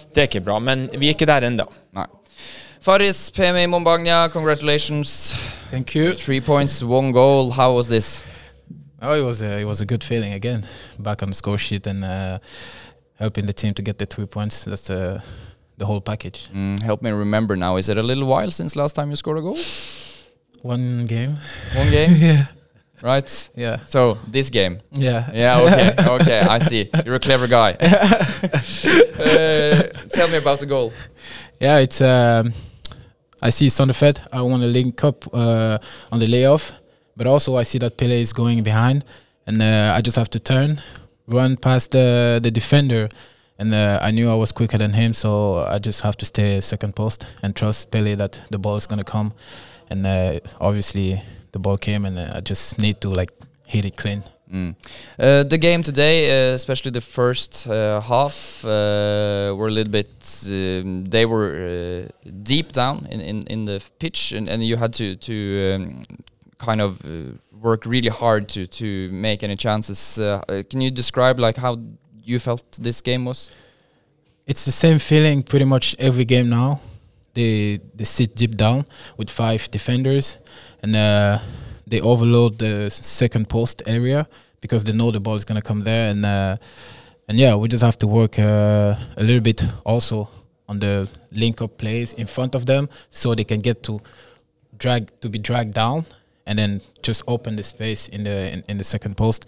det 0.09 0.23
er 0.23 0.31
ikke 0.31 0.45
bra. 0.47 0.57
Men 0.57 0.87
vi 0.95 1.11
er 1.11 1.17
ikke 1.17 1.29
der 1.29 1.51
ennå. 1.51 1.67
Faris 2.81 3.31
PMI 3.35 3.67
Mombagna, 3.67 4.29
congratulations. 4.33 5.35
Thank 5.71 5.95
you. 5.95 6.15
Three 6.15 6.41
points, 6.41 6.83
one 6.83 7.13
goal. 7.13 7.51
How 7.51 7.75
was 7.75 7.89
this? 7.89 8.23
Oh, 9.03 9.13
it 9.13 9.23
was 9.23 9.43
a, 9.43 9.61
it 9.61 9.65
was 9.65 9.83
a 9.83 9.85
good 9.85 10.03
feeling 10.03 10.33
again, 10.33 10.65
back 10.99 11.23
on 11.23 11.29
the 11.29 11.35
score 11.35 11.59
sheet 11.59 11.87
and 11.87 12.05
uh, 12.05 12.39
helping 13.19 13.45
the 13.45 13.53
team 13.53 13.75
to 13.75 13.83
get 13.83 13.99
the 13.99 14.07
three 14.07 14.27
points. 14.27 14.65
That's 14.65 14.87
the 14.87 15.23
the 15.77 15.87
whole 15.87 16.01
package. 16.01 16.49
Mm, 16.49 16.83
help 16.83 17.03
me 17.03 17.11
remember 17.11 17.57
now. 17.57 17.77
Is 17.77 17.89
it 17.89 17.99
a 17.99 18.03
little 18.03 18.27
while 18.27 18.51
since 18.51 18.77
last 18.77 18.95
time 18.95 19.11
you 19.11 19.17
scored 19.17 19.39
a 19.39 19.43
goal? 19.43 19.59
One 20.63 21.07
game. 21.07 21.37
One 21.75 21.91
game, 21.91 22.17
yeah. 22.21 22.47
right? 23.03 23.51
Yeah. 23.55 23.83
So 23.83 24.19
this 24.27 24.51
game. 24.51 24.81
Yeah. 24.93 25.31
Yeah. 25.33 25.61
Okay. 25.61 25.95
okay. 26.09 26.41
I 26.41 26.59
see. 26.59 26.91
You're 27.05 27.17
a 27.17 27.21
clever 27.21 27.47
guy. 27.47 27.73
uh, 27.79 27.79
tell 30.09 30.29
me 30.29 30.39
about 30.39 30.61
the 30.61 30.67
goal. 30.67 30.93
Yeah, 31.61 31.79
it's. 31.79 32.01
Um, 32.01 32.53
I 33.43 33.51
see 33.51 33.67
Sonderfed. 33.69 34.27
I 34.33 34.41
want 34.43 34.63
to 34.63 34.69
link 34.69 35.05
up 35.05 35.27
uh, 35.33 35.79
on 36.11 36.21
the 36.21 36.27
layoff, 36.27 36.73
but 37.17 37.27
also 37.27 37.57
I 37.57 37.65
see 37.65 37.79
that 37.79 37.97
Pele 37.99 38.21
is 38.21 38.33
going 38.33 38.63
behind, 38.63 39.05
and 39.47 39.61
uh, 39.61 39.93
I 39.95 40.01
just 40.01 40.17
have 40.17 40.31
to 40.31 40.41
turn, 40.41 40.81
run 41.27 41.57
past 41.57 41.91
the 41.91 42.41
the 42.43 42.51
defender, 42.51 43.09
and 43.59 43.75
uh, 43.75 43.99
I 44.03 44.11
knew 44.11 44.31
I 44.31 44.35
was 44.35 44.53
quicker 44.53 44.79
than 44.79 44.93
him, 44.93 45.15
so 45.15 45.65
I 45.65 45.79
just 45.79 46.03
have 46.03 46.17
to 46.19 46.27
stay 46.27 46.61
second 46.61 46.95
post 46.95 47.27
and 47.43 47.55
trust 47.55 47.91
Pele 47.91 48.15
that 48.15 48.41
the 48.51 48.59
ball 48.59 48.77
is 48.77 48.87
gonna 48.87 49.05
come, 49.05 49.33
and 49.91 50.07
uh, 50.07 50.41
obviously 50.61 51.21
the 51.53 51.59
ball 51.59 51.79
came, 51.79 52.05
and 52.05 52.19
uh, 52.19 52.31
I 52.35 52.41
just 52.41 52.79
need 52.79 53.01
to 53.01 53.09
like 53.09 53.33
hit 53.67 53.85
it 53.85 53.97
clean. 53.97 54.23
Mm. 54.53 54.77
Uh, 55.19 55.43
the 55.43 55.59
game 55.59 55.83
today, 55.83 56.51
uh, 56.51 56.55
especially 56.55 56.93
the 56.93 57.01
first 57.01 57.67
uh, 57.67 58.01
half, 58.01 58.63
were 58.63 59.67
a 59.67 59.71
little 59.71 59.91
bit. 59.91 60.11
Um, 60.47 61.05
they 61.07 61.27
were 61.27 62.09
deep 62.43 62.73
down 62.73 63.09
in, 63.11 63.21
in, 63.21 63.43
in 63.49 63.65
the 63.65 63.83
pitch, 63.99 64.33
and, 64.33 64.49
and 64.49 64.63
you 64.63 64.77
had 64.77 64.93
to 64.95 65.17
to 65.17 65.75
um, 65.75 66.03
kind 66.59 66.81
of 66.81 67.05
work 67.51 67.87
really 67.87 68.09
hard 68.09 68.49
to 68.51 68.67
to 68.67 69.09
make 69.11 69.43
any 69.43 69.57
chances. 69.57 70.21
Can 70.71 70.81
you 70.81 70.91
describe 70.91 71.41
like 71.41 71.57
how 71.57 71.79
you 72.27 72.39
felt 72.39 72.65
this 72.83 73.01
game 73.01 73.25
was? 73.25 73.51
It's 74.47 74.65
the 74.65 74.73
same 74.73 74.99
feeling 74.99 75.43
pretty 75.43 75.65
much 75.65 75.95
every 75.99 76.25
game 76.25 76.49
now. 76.49 76.81
They 77.35 77.81
they 77.95 78.05
sit 78.05 78.35
deep 78.35 78.57
down 78.57 78.85
with 79.17 79.31
five 79.31 79.71
defenders, 79.71 80.39
and 80.83 80.97
uh, 80.97 81.39
they 81.87 82.01
overload 82.01 82.59
the 82.59 82.91
second 82.91 83.49
post 83.49 83.83
area 83.87 84.27
because 84.61 84.85
they 84.85 84.93
know 84.93 85.11
the 85.11 85.21
ball 85.21 85.37
is 85.37 85.45
gonna 85.45 85.63
come 85.63 85.85
there, 85.85 86.11
and 86.11 86.25
uh, 86.25 86.57
and 87.29 87.39
yeah, 87.39 87.55
we 87.55 87.69
just 87.69 87.85
have 87.85 87.99
to 87.99 88.07
work 88.07 88.39
uh, 88.39 88.95
a 89.17 89.23
little 89.23 89.43
bit 89.43 89.63
also 89.85 90.29
on 90.69 90.81
the 90.81 91.09
link 91.31 91.63
up 91.63 91.79
plays 91.79 92.13
in 92.15 92.27
front 92.27 92.55
of 92.55 92.67
them 92.67 92.89
so 93.11 93.35
they 93.35 93.45
can 93.45 93.61
get 93.61 93.83
to 93.85 94.01
drag 94.79 95.11
to 95.21 95.29
be 95.29 95.39
dragged 95.39 95.75
down 95.75 96.05
and 96.47 96.59
then 96.59 96.81
just 97.03 97.23
open 97.27 97.57
the 97.57 97.63
space 97.63 98.09
in 98.09 98.25
the 98.25 98.53
in, 98.53 98.65
in 98.69 98.79
the 98.79 98.85
second 98.85 99.17
post, 99.17 99.45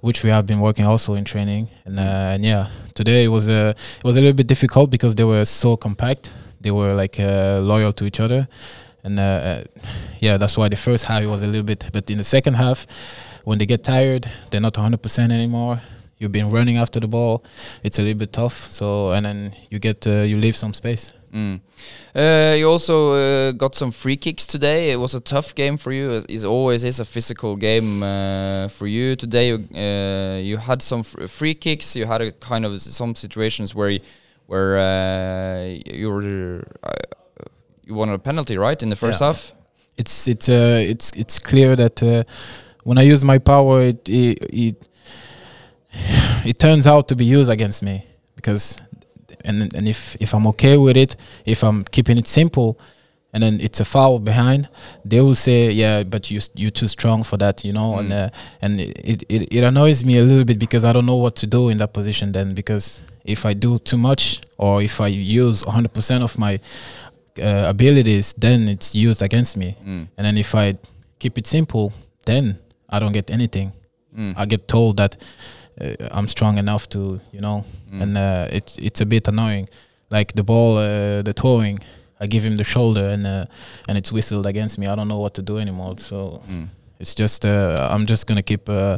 which 0.00 0.22
we 0.24 0.30
have 0.30 0.46
been 0.46 0.60
working 0.60 0.84
also 0.84 1.14
in 1.14 1.24
training. 1.24 1.68
And 1.84 1.98
uh, 1.98 2.34
and 2.34 2.44
yeah, 2.44 2.68
today 2.94 3.24
it 3.24 3.28
was 3.28 3.48
a 3.48 3.70
it 3.70 4.04
was 4.04 4.16
a 4.16 4.20
little 4.20 4.36
bit 4.36 4.46
difficult 4.46 4.90
because 4.90 5.14
they 5.14 5.24
were 5.24 5.44
so 5.44 5.76
compact. 5.76 6.32
They 6.60 6.70
were 6.70 6.92
like 6.94 7.18
uh, 7.18 7.60
loyal 7.62 7.92
to 7.94 8.04
each 8.04 8.20
other, 8.20 8.48
and 9.04 9.18
uh, 9.18 9.22
uh, 9.22 9.64
yeah, 10.20 10.36
that's 10.36 10.58
why 10.58 10.68
the 10.68 10.76
first 10.76 11.04
half 11.06 11.24
was 11.24 11.42
a 11.42 11.46
little 11.46 11.62
bit. 11.62 11.88
But 11.92 12.10
in 12.10 12.18
the 12.18 12.24
second 12.24 12.54
half, 12.54 12.86
when 13.44 13.58
they 13.58 13.66
get 13.66 13.82
tired, 13.82 14.26
they're 14.50 14.60
not 14.60 14.74
100% 14.74 15.32
anymore. 15.32 15.80
You've 16.18 16.32
been 16.32 16.50
running 16.50 16.76
after 16.76 17.00
the 17.00 17.08
ball. 17.08 17.42
It's 17.82 17.98
a 17.98 18.02
little 18.02 18.18
bit 18.18 18.32
tough. 18.32 18.70
So 18.70 19.12
and 19.12 19.24
then 19.24 19.54
you 19.70 19.78
get 19.78 20.06
uh, 20.06 20.20
you 20.20 20.36
leave 20.36 20.56
some 20.56 20.74
space. 20.74 21.12
Mm. 21.32 21.60
Uh, 22.14 22.56
you 22.56 22.68
also 22.68 23.12
uh, 23.12 23.52
got 23.52 23.74
some 23.76 23.92
free 23.92 24.16
kicks 24.16 24.46
today. 24.46 24.90
It 24.90 24.96
was 24.98 25.14
a 25.14 25.20
tough 25.20 25.54
game 25.54 25.76
for 25.76 25.92
you. 25.92 26.24
It 26.28 26.44
always 26.44 26.82
is 26.84 26.98
a 27.00 27.04
physical 27.04 27.56
game 27.56 28.02
uh, 28.02 28.66
for 28.68 28.86
you. 28.88 29.14
Today 29.16 29.48
you, 29.48 29.68
uh, 29.74 30.38
you 30.40 30.56
had 30.56 30.82
some 30.82 31.02
free 31.04 31.54
kicks. 31.54 31.94
You 31.94 32.06
had 32.06 32.20
a 32.20 32.32
kind 32.32 32.64
of 32.64 32.80
some 32.80 33.14
situations 33.14 33.74
where 33.74 33.90
you, 33.90 34.00
where 34.46 34.76
uh, 34.78 35.64
you 35.86 36.10
were 36.10 36.64
uh, 36.82 36.90
you 37.86 37.94
wanted 37.94 38.14
a 38.14 38.18
penalty 38.18 38.56
right 38.58 38.82
in 38.82 38.88
the 38.88 38.96
first 38.96 39.20
Yeah. 39.20 39.28
half. 39.28 39.52
it's 39.96 40.26
it's 40.28 40.48
uh 40.48 40.82
it's 40.92 41.10
it's 41.16 41.38
clear 41.38 41.76
that 41.76 42.02
uh, 42.02 42.24
when 42.84 42.98
I 42.98 43.02
use 43.12 43.24
my 43.24 43.38
power, 43.38 43.82
it, 43.82 44.08
it 44.08 44.38
it 44.52 44.76
it 46.44 46.58
turns 46.58 46.86
out 46.86 47.06
to 47.08 47.14
be 47.16 47.24
used 47.24 47.50
against 47.50 47.82
me 47.82 48.04
because 48.36 48.76
and 49.44 49.74
and 49.74 49.88
if 49.88 50.16
if 50.20 50.34
I'm 50.34 50.46
okay 50.48 50.76
with 50.76 50.96
it, 50.96 51.16
if 51.44 51.62
I'm 51.62 51.84
keeping 51.84 52.18
it 52.18 52.28
simple, 52.28 52.78
and 53.32 53.42
then 53.42 53.60
it's 53.60 53.80
a 53.80 53.84
foul 53.84 54.18
behind, 54.18 54.68
they 55.04 55.20
will 55.20 55.34
say, 55.34 55.70
yeah, 55.70 56.02
but 56.02 56.30
you 56.30 56.40
you're 56.54 56.70
too 56.70 56.88
strong 56.88 57.22
for 57.22 57.36
that, 57.36 57.64
you 57.64 57.72
know, 57.72 57.98
and 57.98 58.12
uh, 58.12 58.30
and 58.62 58.80
it, 58.80 59.24
it 59.28 59.52
it 59.52 59.64
annoys 59.64 60.04
me 60.04 60.18
a 60.18 60.22
little 60.24 60.44
bit 60.44 60.58
because 60.58 60.84
I 60.84 60.92
don't 60.92 61.06
know 61.06 61.16
what 61.16 61.36
to 61.36 61.46
do 61.46 61.68
in 61.68 61.78
that 61.78 61.92
position 61.92 62.32
then 62.32 62.54
because 62.54 63.04
if 63.24 63.44
I 63.44 63.54
do 63.54 63.78
too 63.78 63.96
much 63.96 64.40
or 64.58 64.82
if 64.82 65.00
I 65.00 65.08
use 65.08 65.62
100% 65.62 66.22
of 66.22 66.38
my 66.38 66.58
uh, 67.40 67.64
abilities, 67.68 68.32
then 68.34 68.68
it's 68.68 68.94
used 68.94 69.22
against 69.22 69.56
me. 69.56 69.76
Mm. 69.84 70.08
And 70.16 70.24
then 70.26 70.38
if 70.38 70.54
I 70.54 70.76
keep 71.18 71.38
it 71.38 71.46
simple, 71.46 71.92
then 72.26 72.58
I 72.88 72.98
don't 72.98 73.12
get 73.12 73.30
anything. 73.30 73.72
Mm. 74.16 74.34
I 74.36 74.46
get 74.46 74.66
told 74.68 74.96
that 74.96 75.16
uh, 75.80 75.94
I'm 76.10 76.28
strong 76.28 76.58
enough 76.58 76.88
to, 76.90 77.20
you 77.32 77.40
know, 77.40 77.64
Mm. 77.92 78.02
and 78.02 78.16
uh, 78.18 78.46
it's 78.56 78.78
it's 78.78 79.00
a 79.00 79.06
bit 79.06 79.28
annoying. 79.28 79.68
Like 80.10 80.32
the 80.34 80.42
ball, 80.42 80.76
uh, 80.78 81.22
the 81.22 81.32
throwing, 81.32 81.78
I 82.20 82.26
give 82.26 82.42
him 82.46 82.56
the 82.56 82.64
shoulder 82.64 83.08
and 83.08 83.26
uh, 83.26 83.44
and 83.88 83.98
it's 83.98 84.10
whistled 84.12 84.46
against 84.46 84.78
me. 84.78 84.86
I 84.86 84.94
don't 84.96 85.08
know 85.08 85.20
what 85.20 85.34
to 85.34 85.42
do 85.42 85.58
anymore. 85.58 85.94
So 85.98 86.40
Mm. 86.48 86.68
it's 87.00 87.14
just 87.20 87.44
uh, 87.44 87.88
I'm 87.94 88.06
just 88.06 88.26
gonna 88.26 88.42
keep 88.42 88.68
uh, 88.68 88.96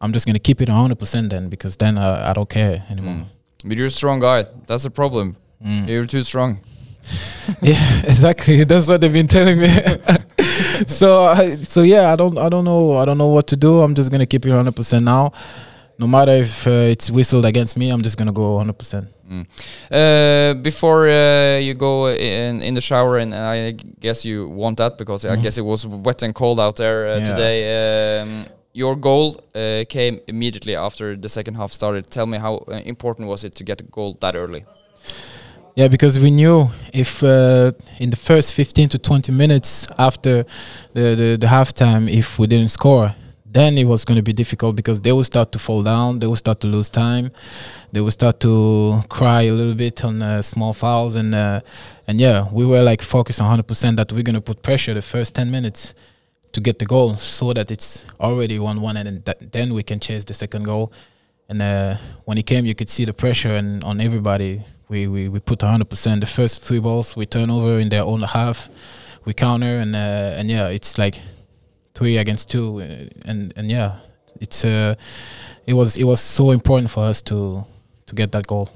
I'm 0.00 0.12
just 0.12 0.26
gonna 0.26 0.38
keep 0.42 0.60
it 0.60 0.68
100 0.68 0.98
percent 0.98 1.30
then 1.30 1.48
because 1.48 1.76
then 1.76 1.98
I, 1.98 2.30
I 2.30 2.32
don't 2.34 2.48
care 2.48 2.82
anymore. 2.90 3.14
Mm. 3.14 3.24
But 3.68 3.76
you're 3.78 3.86
a 3.86 3.90
strong 3.90 4.20
guy. 4.20 4.46
That's 4.66 4.82
the 4.82 4.90
problem. 4.90 5.36
Mm. 5.64 5.88
You're 5.88 6.06
too 6.06 6.22
strong. 6.22 6.58
yeah, 7.62 8.00
exactly. 8.04 8.64
That's 8.68 8.88
what 8.88 9.00
they've 9.00 9.12
been 9.12 9.28
telling 9.28 9.58
me. 9.58 9.68
so, 10.86 11.24
I, 11.24 11.56
so 11.56 11.82
yeah, 11.82 12.12
I 12.12 12.16
don't, 12.16 12.38
I 12.38 12.48
don't 12.48 12.64
know, 12.64 12.96
I 12.96 13.04
don't 13.04 13.18
know 13.18 13.28
what 13.28 13.46
to 13.48 13.56
do. 13.56 13.80
I'm 13.80 13.94
just 13.94 14.10
gonna 14.10 14.26
keep 14.26 14.44
it 14.46 14.50
100 14.50 14.74
percent 14.74 15.04
now. 15.04 15.32
No 15.98 16.06
matter 16.06 16.32
if 16.32 16.66
uh, 16.66 16.70
it's 16.92 17.08
whistled 17.10 17.46
against 17.46 17.76
me, 17.76 17.90
I'm 17.90 18.02
just 18.02 18.16
gonna 18.16 18.32
go 18.32 18.54
100 18.56 18.72
percent. 18.78 19.06
Mm. 19.30 19.46
Uh, 19.90 20.54
before 20.60 21.08
uh, 21.08 21.58
you 21.58 21.74
go 21.74 22.08
in 22.08 22.62
in 22.62 22.74
the 22.74 22.80
shower, 22.80 23.18
and 23.18 23.34
I 23.34 23.72
guess 24.00 24.24
you 24.24 24.48
want 24.48 24.78
that 24.78 24.98
because 24.98 25.24
I 25.24 25.36
guess 25.36 25.56
it 25.58 25.64
was 25.64 25.86
wet 25.86 26.22
and 26.22 26.34
cold 26.34 26.58
out 26.60 26.76
there 26.76 27.06
uh, 27.08 27.18
Yeah. 27.18 27.24
today. 27.24 28.20
Um, 28.20 28.44
your 28.72 28.96
goal 28.96 29.40
uh, 29.54 29.84
came 29.88 30.18
immediately 30.26 30.74
after 30.76 31.16
the 31.16 31.28
second 31.28 31.54
half 31.54 31.70
started. 31.72 32.06
Tell 32.10 32.26
me 32.26 32.38
how 32.38 32.54
uh, 32.68 32.80
important 32.84 33.28
was 33.28 33.44
it 33.44 33.54
to 33.54 33.64
get 33.64 33.80
a 33.80 33.84
goal 33.84 34.16
that 34.20 34.34
early? 34.34 34.64
Yeah, 35.76 35.88
because 35.88 36.18
we 36.20 36.30
knew 36.30 36.68
if 36.92 37.22
uh, 37.22 37.72
in 37.98 38.10
the 38.10 38.16
first 38.16 38.52
15 38.52 38.88
to 38.90 38.98
20 38.98 39.32
minutes 39.32 39.86
after 39.98 40.44
the, 40.92 41.14
the, 41.16 41.36
the 41.40 41.46
halftime, 41.46 42.08
if 42.10 42.38
we 42.38 42.46
didn't 42.46 42.70
score, 42.70 43.14
then 43.54 43.78
it 43.78 43.84
was 43.84 44.04
going 44.04 44.16
to 44.16 44.22
be 44.22 44.32
difficult 44.32 44.74
because 44.76 45.00
they 45.00 45.12
will 45.12 45.24
start 45.24 45.52
to 45.52 45.58
fall 45.58 45.82
down, 45.82 46.18
they 46.18 46.26
will 46.26 46.36
start 46.36 46.60
to 46.60 46.66
lose 46.66 46.90
time, 46.90 47.30
they 47.92 48.00
will 48.00 48.10
start 48.10 48.40
to 48.40 49.00
cry 49.08 49.42
a 49.42 49.52
little 49.52 49.74
bit 49.74 50.04
on 50.04 50.22
uh, 50.22 50.42
small 50.42 50.72
fouls, 50.72 51.14
and 51.14 51.34
uh, 51.34 51.60
and 52.08 52.20
yeah, 52.20 52.46
we 52.52 52.66
were 52.66 52.82
like 52.82 53.00
focused 53.00 53.40
100% 53.40 53.96
that 53.96 54.12
we're 54.12 54.22
going 54.22 54.34
to 54.34 54.40
put 54.40 54.60
pressure 54.62 54.92
the 54.92 55.02
first 55.02 55.34
10 55.34 55.50
minutes 55.50 55.94
to 56.52 56.60
get 56.60 56.78
the 56.78 56.84
goal, 56.84 57.16
so 57.16 57.52
that 57.52 57.70
it's 57.70 58.04
already 58.20 58.58
1-1, 58.58 58.96
and 58.96 59.52
then, 59.52 59.72
we 59.72 59.82
can 59.82 60.00
chase 60.00 60.24
the 60.24 60.34
second 60.34 60.64
goal. 60.64 60.92
And 61.48 61.60
uh, 61.62 61.96
when 62.24 62.38
it 62.38 62.46
came, 62.46 62.64
you 62.64 62.74
could 62.74 62.88
see 62.88 63.04
the 63.04 63.12
pressure 63.12 63.54
and 63.54 63.84
on 63.84 64.00
everybody. 64.00 64.62
We 64.88 65.06
We 65.06 65.08
we, 65.08 65.28
we 65.28 65.40
put 65.40 65.60
100%. 65.60 66.20
The 66.20 66.26
first 66.26 66.64
three 66.64 66.80
balls 66.80 67.16
we 67.16 67.26
turn 67.26 67.50
over 67.50 67.78
in 67.78 67.88
their 67.88 68.04
own 68.04 68.20
half, 68.20 68.68
we 69.24 69.32
counter 69.32 69.78
and 69.78 69.94
uh, 69.94 70.38
and 70.38 70.50
yeah, 70.50 70.68
it's 70.68 70.98
like 70.98 71.16
three 71.94 72.18
against 72.18 72.50
two, 72.50 72.80
uh, 72.80 73.30
and 73.30 73.52
and 73.56 73.70
yeah, 73.70 73.96
it's 74.40 74.64
uh, 74.64 74.94
it 75.66 75.74
was 75.74 75.96
it 75.96 76.04
was 76.04 76.20
so 76.20 76.50
important 76.50 76.90
for 76.90 77.04
us 77.04 77.22
to 77.22 77.64
to 78.06 78.14
get 78.14 78.32
that 78.32 78.46
goal. 78.46 78.68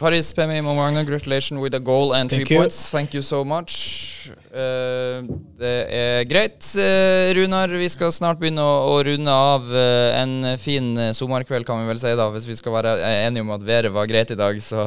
Faris 0.00 0.32
Pemi 0.32 0.62
Momanga, 0.62 0.96
congratulations 1.04 1.60
with 1.60 1.74
a 1.74 1.78
goal 1.78 2.14
and 2.14 2.30
Thank 2.30 2.46
three 2.48 2.56
you. 2.56 2.62
points. 2.62 2.90
Thank 2.90 3.12
you 3.12 3.20
so 3.20 3.44
much. 3.44 4.30
Eh, 4.50 5.20
det 5.60 5.72
er 5.92 6.24
greit. 6.24 6.64
Eh, 6.80 7.34
Runar, 7.36 7.68
vi 7.68 7.88
skal 7.92 8.08
snart 8.10 8.40
begynne 8.40 8.64
å, 8.64 8.94
å 8.94 9.02
runde 9.04 9.28
av 9.30 9.68
eh, 9.76 10.22
en 10.22 10.56
fin 10.56 10.88
sommerkveld, 11.12 11.66
kan 11.68 11.82
vi 11.82 11.90
vel 11.92 12.00
si, 12.00 12.14
da, 12.16 12.30
hvis 12.32 12.48
vi 12.48 12.56
skal 12.56 12.78
være 12.78 12.94
eh, 12.96 13.26
enige 13.26 13.44
om 13.44 13.52
at 13.58 13.66
været 13.68 13.92
var 13.92 14.08
greit 14.08 14.32
i 14.32 14.38
dag. 14.40 14.62
Så 14.64 14.86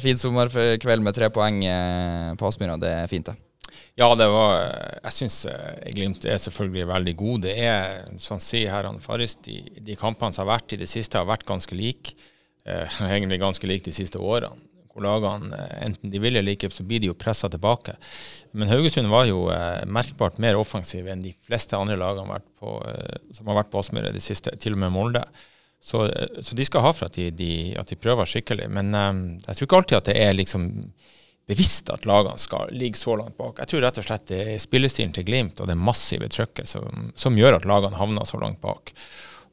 fin 0.00 0.16
sommerkveld 0.16 1.04
med 1.04 1.12
tre 1.12 1.28
poeng 1.28 1.60
på 2.40 2.48
Aspmyra, 2.48 2.78
det 2.80 2.94
er 3.02 3.10
fint, 3.12 3.28
det. 3.28 3.36
Ja, 3.98 4.12
det 4.14 4.28
var 4.30 4.52
Jeg 5.02 5.14
syns 5.16 5.40
Glimt 5.96 6.22
er 6.22 6.38
selvfølgelig 6.38 6.86
veldig 6.86 7.14
god. 7.18 7.40
Det 7.48 7.54
er, 7.66 7.96
som 8.22 8.38
sier 8.42 8.70
her 8.70 8.86
han 8.86 9.00
Faris, 9.02 9.34
de, 9.42 9.58
de 9.82 9.96
kampene 9.98 10.34
som 10.34 10.44
har 10.44 10.54
vært 10.58 10.76
i 10.76 10.78
det 10.78 10.86
siste, 10.90 11.18
har 11.18 11.26
vært 11.26 11.46
ganske 11.48 11.74
like. 11.74 12.14
Eh, 12.68 13.00
egentlig 13.10 13.40
ganske 13.42 13.66
like 13.66 13.88
de 13.88 13.96
siste 13.96 14.20
årene. 14.22 14.54
Hvor 14.92 15.04
lagene, 15.04 15.50
eh, 15.54 15.82
enten 15.88 16.12
de 16.12 16.22
vil 16.22 16.38
eller 16.38 16.54
ikke, 16.54 16.70
så 16.74 16.86
blir 16.86 17.02
de 17.02 17.10
jo 17.10 17.18
pressa 17.18 17.50
tilbake. 17.50 17.96
Men 18.52 18.70
Haugesund 18.70 19.10
var 19.10 19.26
jo 19.28 19.48
eh, 19.54 19.84
merkbart 19.86 20.38
mer 20.42 20.58
offensiv 20.58 21.08
enn 21.10 21.22
de 21.24 21.34
fleste 21.46 21.78
andre 21.78 21.98
lagene 21.98 22.34
har 22.36 22.46
på, 22.58 22.78
eh, 22.88 23.20
som 23.34 23.50
har 23.50 23.62
vært 23.62 23.74
på 23.74 23.82
Aspmyra 23.82 24.12
i 24.12 24.18
det 24.18 24.24
siste, 24.24 24.54
til 24.62 24.78
og 24.78 24.82
med 24.84 24.94
Molde. 24.94 25.26
Så, 25.82 26.06
eh, 26.06 26.42
så 26.42 26.58
de 26.58 26.66
skal 26.66 26.86
ha 26.86 26.94
for 26.94 27.10
at 27.10 27.18
de, 27.18 27.30
de, 27.34 27.52
at 27.78 27.90
de 27.90 27.98
prøver 27.98 28.30
skikkelig. 28.30 28.70
Men 28.74 28.94
eh, 28.94 29.12
jeg 29.46 29.58
tror 29.58 29.70
ikke 29.70 29.82
alltid 29.82 30.00
at 30.02 30.12
det 30.12 30.18
er 30.22 30.36
liksom 30.38 30.68
bevisst 31.48 31.88
at 31.90 32.04
lagene 32.08 32.38
skal 32.40 32.68
ligge 32.76 33.00
så 33.00 33.16
langt 33.16 33.38
bak. 33.38 33.62
Jeg 33.62 33.70
tror 33.70 33.86
rett 33.86 34.00
og 34.00 34.04
slett 34.04 34.26
det 34.28 34.42
er 34.54 34.60
spillestilen 34.60 35.14
til 35.16 35.24
Glimt 35.28 35.62
og 35.62 35.70
det 35.70 35.78
massive 35.80 36.28
trøkket 36.32 36.68
som, 36.68 37.08
som 37.16 37.38
gjør 37.38 37.58
at 37.58 37.68
lagene 37.68 37.96
havner 37.96 38.28
så 38.28 38.40
langt 38.42 38.60
bak. 38.60 38.92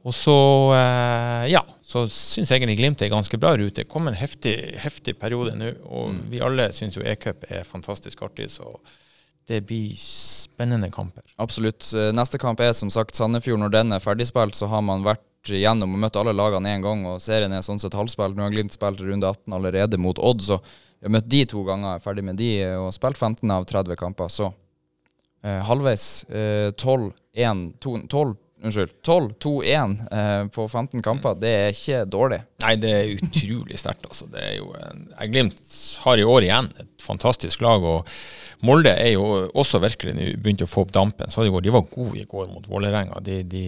Og 0.05 0.13
så, 0.13 0.35
eh, 0.75 1.47
ja, 1.49 1.63
så 1.81 2.03
syns 2.11 2.51
jeg 2.51 2.59
egentlig 2.59 2.77
Glimt 2.77 3.01
er 3.01 3.09
ganske 3.09 3.39
bra 3.41 3.55
rute. 3.57 3.79
Det 3.81 3.89
kom 3.89 4.09
en 4.09 4.17
heftig, 4.19 4.53
heftig 4.83 5.15
periode 5.17 5.55
nå, 5.57 5.71
og 5.89 6.19
vi 6.29 6.43
alle 6.45 6.67
syns 6.75 6.99
jo 6.99 7.05
E-cup 7.05 7.47
er 7.49 7.65
fantastisk 7.65 8.21
artig, 8.27 8.51
så 8.53 8.75
det 9.49 9.63
blir 9.65 9.95
spennende 9.97 10.91
kamper. 10.93 11.25
Absolutt. 11.41 11.87
Eh, 11.95 12.11
Neste 12.13 12.37
kamp 12.41 12.61
er 12.61 12.75
som 12.77 12.91
sagt 12.93 13.17
Sandefjord. 13.17 13.61
Når 13.63 13.73
den 13.73 13.95
er 13.95 14.03
ferdigspilt, 14.03 14.57
så 14.57 14.69
har 14.69 14.85
man 14.85 15.05
vært 15.05 15.23
gjennom 15.49 15.93
og 15.93 16.01
møtt 16.01 16.17
alle 16.17 16.33
lagene 16.33 16.75
én 16.75 16.85
gang, 16.85 17.05
og 17.09 17.21
serien 17.21 17.53
er 17.53 17.65
sånn 17.65 17.81
sett 17.81 17.97
halvspilt. 17.97 18.37
Nå 18.37 18.45
har 18.45 18.53
Glimt 18.53 18.73
spilt 18.77 19.01
runde 19.01 19.25
18 19.29 19.57
allerede 19.57 20.01
mot 20.01 20.21
Odd, 20.21 20.45
så 20.45 20.59
vi 21.05 21.11
har 21.11 21.19
møtt 21.19 21.27
de 21.29 21.43
to 21.45 21.59
ganger, 21.61 21.99
er 21.99 22.01
ferdig 22.01 22.23
med 22.25 22.39
de, 22.41 22.47
eh, 22.65 22.79
og 22.81 22.89
spilt 22.95 23.19
15 23.19 23.51
av 23.53 23.67
30 23.69 23.93
kamper. 23.99 24.31
Så 24.33 24.47
eh, 25.45 25.61
halvveis. 25.61 26.25
Eh, 26.33 26.71
12-1 26.73 27.75
12 28.09 28.31
Unnskyld. 28.63 28.91
12-2-1 29.03 29.95
eh, 30.11 30.47
på 30.47 30.67
15 30.67 31.01
kamper. 31.03 31.35
Det 31.39 31.51
er 31.51 31.75
ikke 31.75 32.05
dårlig. 32.07 32.39
Nei, 32.63 32.73
det 32.79 32.91
er 32.95 33.11
utrolig 33.17 33.77
sterkt. 33.77 34.07
Altså. 34.07 34.29
Det 34.31 34.41
er 34.41 34.55
jo 34.57 34.71
en, 34.79 35.05
Glimt 35.29 35.59
har 36.05 36.21
i 36.21 36.25
år 36.25 36.47
igjen 36.47 36.71
et 36.79 37.03
fantastisk 37.03 37.61
lag. 37.65 37.83
og 37.83 38.07
Molde 38.65 38.95
er 38.95 39.11
jo 39.13 39.25
også 39.53 39.81
virkelig 39.83 40.31
begynt 40.41 40.63
å 40.63 40.69
få 40.69 40.85
opp 40.85 40.95
dampen. 40.95 41.29
Så 41.29 41.43
de, 41.43 41.51
går, 41.53 41.65
de 41.65 41.75
var 41.75 41.85
gode 41.91 42.21
i 42.21 42.27
går 42.31 42.47
mot 42.53 42.65
Vålerenga. 42.71 43.19
De, 43.25 43.41
de, 43.43 43.65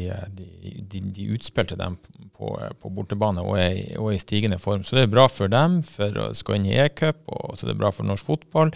de, 0.88 1.28
utspilte 1.36 1.78
dem 1.78 2.00
på, 2.38 2.56
på 2.80 2.94
bortebane 2.96 3.44
og 3.44 3.60
er, 3.60 3.78
og 4.00 4.14
er 4.14 4.18
i 4.18 4.24
stigende 4.24 4.62
form. 4.64 4.88
Så 4.88 4.98
det 4.98 5.06
er 5.06 5.14
bra 5.14 5.28
for 5.30 5.52
dem 5.52 5.82
for 5.86 6.24
å 6.24 6.32
skal 6.38 6.62
inn 6.62 6.70
i 6.72 6.78
e-cup, 6.80 7.26
og 7.28 7.58
så 7.60 7.68
det 7.68 7.76
er 7.76 7.82
bra 7.84 7.92
for 7.94 8.08
norsk 8.08 8.32
fotball. 8.32 8.72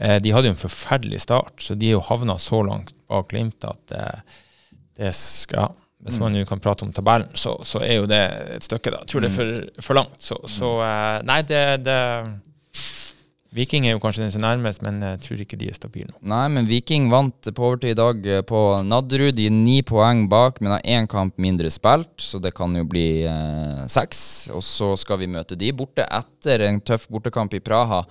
Eh, 0.00 0.16
de 0.24 0.32
hadde 0.34 0.50
jo 0.50 0.56
en 0.56 0.64
forferdelig 0.64 1.26
start, 1.28 1.58
så 1.62 1.76
de 1.76 1.92
er 1.92 1.98
jo 1.98 2.06
havna 2.08 2.40
så 2.40 2.64
langt 2.66 2.96
bak 3.10 3.28
Glimt 3.30 3.66
at 3.66 3.94
eh, 3.94 4.38
det 5.00 5.14
skal 5.16 5.72
Hvis 6.04 6.20
man 6.20 6.36
jo 6.36 6.46
kan 6.48 6.60
prate 6.60 6.86
om 6.86 6.92
tabellen, 6.96 7.28
så, 7.36 7.58
så 7.64 7.82
er 7.84 7.98
jo 8.00 8.06
det 8.08 8.20
et 8.56 8.64
stykke, 8.64 8.92
da. 8.92 9.02
Jeg 9.02 9.12
tror 9.12 9.24
det 9.24 9.28
er 9.28 9.34
for, 9.36 9.82
for 9.84 10.00
langt. 10.00 10.20
Så, 10.24 10.38
så 10.48 10.70
eh, 10.84 11.18
nei, 11.28 11.42
det, 11.48 11.64
det 11.84 11.98
Viking 13.50 13.88
er 13.88 13.96
jo 13.96 14.00
kanskje 14.02 14.22
den 14.22 14.30
som 14.30 14.44
nærmest, 14.44 14.78
men 14.86 15.00
jeg 15.02 15.20
tror 15.24 15.40
ikke 15.42 15.58
de 15.58 15.68
er 15.72 15.74
stabile 15.74 16.06
nå. 16.12 16.20
Nei, 16.30 16.44
men 16.54 16.68
Viking 16.70 17.08
vant 17.10 17.50
på 17.50 17.64
overtid 17.66 17.96
i 17.96 17.98
dag 17.98 18.28
eh, 18.30 18.42
på 18.46 18.60
Nadderud. 18.86 19.34
De 19.34 19.48
er 19.50 19.54
ni 19.54 19.80
poeng 19.86 20.28
bak, 20.30 20.60
men 20.62 20.76
har 20.76 20.86
én 20.86 21.08
kamp 21.10 21.34
mindre 21.42 21.72
spilt, 21.74 22.12
så 22.22 22.38
det 22.38 22.54
kan 22.54 22.76
jo 22.78 22.86
bli 22.86 23.24
eh, 23.26 23.80
seks. 23.90 24.22
Og 24.54 24.62
så 24.64 24.92
skal 25.00 25.18
vi 25.24 25.30
møte 25.34 25.58
de 25.58 25.72
borte 25.74 26.06
etter 26.06 26.68
en 26.68 26.78
tøff 26.80 27.08
bortekamp 27.10 27.56
i 27.58 27.62
Praha. 27.64 28.04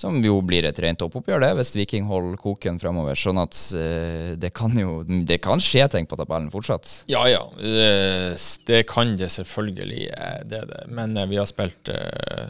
Som 0.00 0.16
jo 0.24 0.38
blir 0.40 0.64
et 0.64 0.78
rent 0.80 0.96
toppoppgjør, 1.02 1.42
det, 1.44 1.50
hvis 1.58 1.74
Viking 1.76 2.06
holder 2.08 2.38
koken 2.40 2.78
fremover. 2.80 3.18
Sånn 3.20 3.36
at 3.42 3.58
eh, 3.76 4.30
det 4.40 4.48
kan 4.56 4.72
jo 4.80 5.02
Det 5.28 5.36
kan 5.44 5.60
skje 5.60 5.84
ting 5.92 6.08
på 6.08 6.16
tabellen 6.16 6.48
fortsatt. 6.52 7.02
Ja 7.12 7.26
ja, 7.28 7.42
det, 7.60 8.38
det 8.70 8.82
kan 8.88 9.12
det 9.20 9.28
selvfølgelig. 9.36 10.06
eh, 10.16 10.38
Det 10.48 10.62
det. 10.72 10.84
Men 10.88 11.16
eh, 11.20 11.28
vi 11.28 11.36
har 11.36 11.48
spilt 11.50 11.92
eh, 11.92 12.48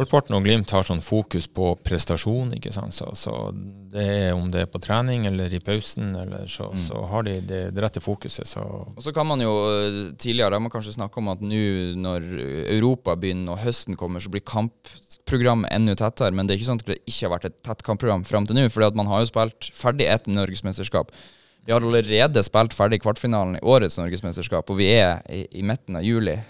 Halvparten 0.00 0.32
av 0.32 0.40
Glimt 0.46 0.70
har 0.72 0.86
sånn 0.88 1.02
fokus 1.04 1.44
på 1.52 1.74
prestasjon, 1.84 2.54
ikke 2.56 2.70
sant. 2.72 2.94
Så, 2.96 3.10
så 3.20 3.34
det 3.92 4.04
er 4.08 4.30
om 4.32 4.46
det 4.48 4.62
er 4.62 4.70
på 4.72 4.80
trening 4.80 5.26
eller 5.28 5.52
i 5.52 5.60
pausen, 5.60 6.14
eller 6.16 6.46
så, 6.48 6.70
så 6.72 7.02
har 7.10 7.26
de 7.26 7.34
det, 7.44 7.58
det 7.76 7.84
rette 7.84 8.00
fokuset. 8.00 8.48
Så 8.48 8.64
Og 8.64 9.02
så 9.04 9.12
kan 9.12 9.28
man 9.28 9.44
jo 9.44 9.52
eh, 9.68 10.00
Tidligere 10.16 10.56
har 10.56 10.64
man 10.64 10.72
kanskje 10.72 10.96
snakka 10.96 11.20
om 11.20 11.28
at 11.34 11.44
nå 11.44 11.60
når 12.00 12.30
Europa 12.78 13.12
begynner 13.20 13.58
og 13.58 13.60
høsten 13.66 13.98
kommer, 14.00 14.24
så 14.24 14.32
blir 14.32 14.46
kampprogrammet 14.48 15.68
enda 15.76 15.98
tettere. 16.00 16.32
Men 16.32 16.48
det 16.48 16.56
er 16.56 16.62
ikke 16.62 16.70
sånn 16.72 16.80
at 16.80 16.88
det 16.94 17.02
ikke 17.04 17.26
har 17.26 17.36
vært 17.36 17.50
et 17.50 17.60
tett 17.68 17.84
kampprogram 17.92 18.24
fram 18.24 18.48
til 18.48 18.56
nå. 18.56 18.70
For 18.72 18.96
man 18.96 19.12
har 19.12 19.20
jo 19.20 19.32
spilt 19.34 19.68
ferdig 19.76 20.08
et 20.08 20.32
norgesmesterskap. 20.32 21.12
Vi 21.68 21.74
har 21.76 21.84
allerede 21.84 22.40
spilt 22.46 22.72
ferdig 22.72 23.02
kvartfinalen 23.04 23.58
i 23.58 23.66
årets 23.68 24.00
norgesmesterskap, 24.00 24.72
og 24.72 24.80
vi 24.80 24.94
er 24.96 25.20
i, 25.28 25.44
i 25.60 25.66
midten 25.66 26.00
av 26.00 26.08
juli. 26.08 26.40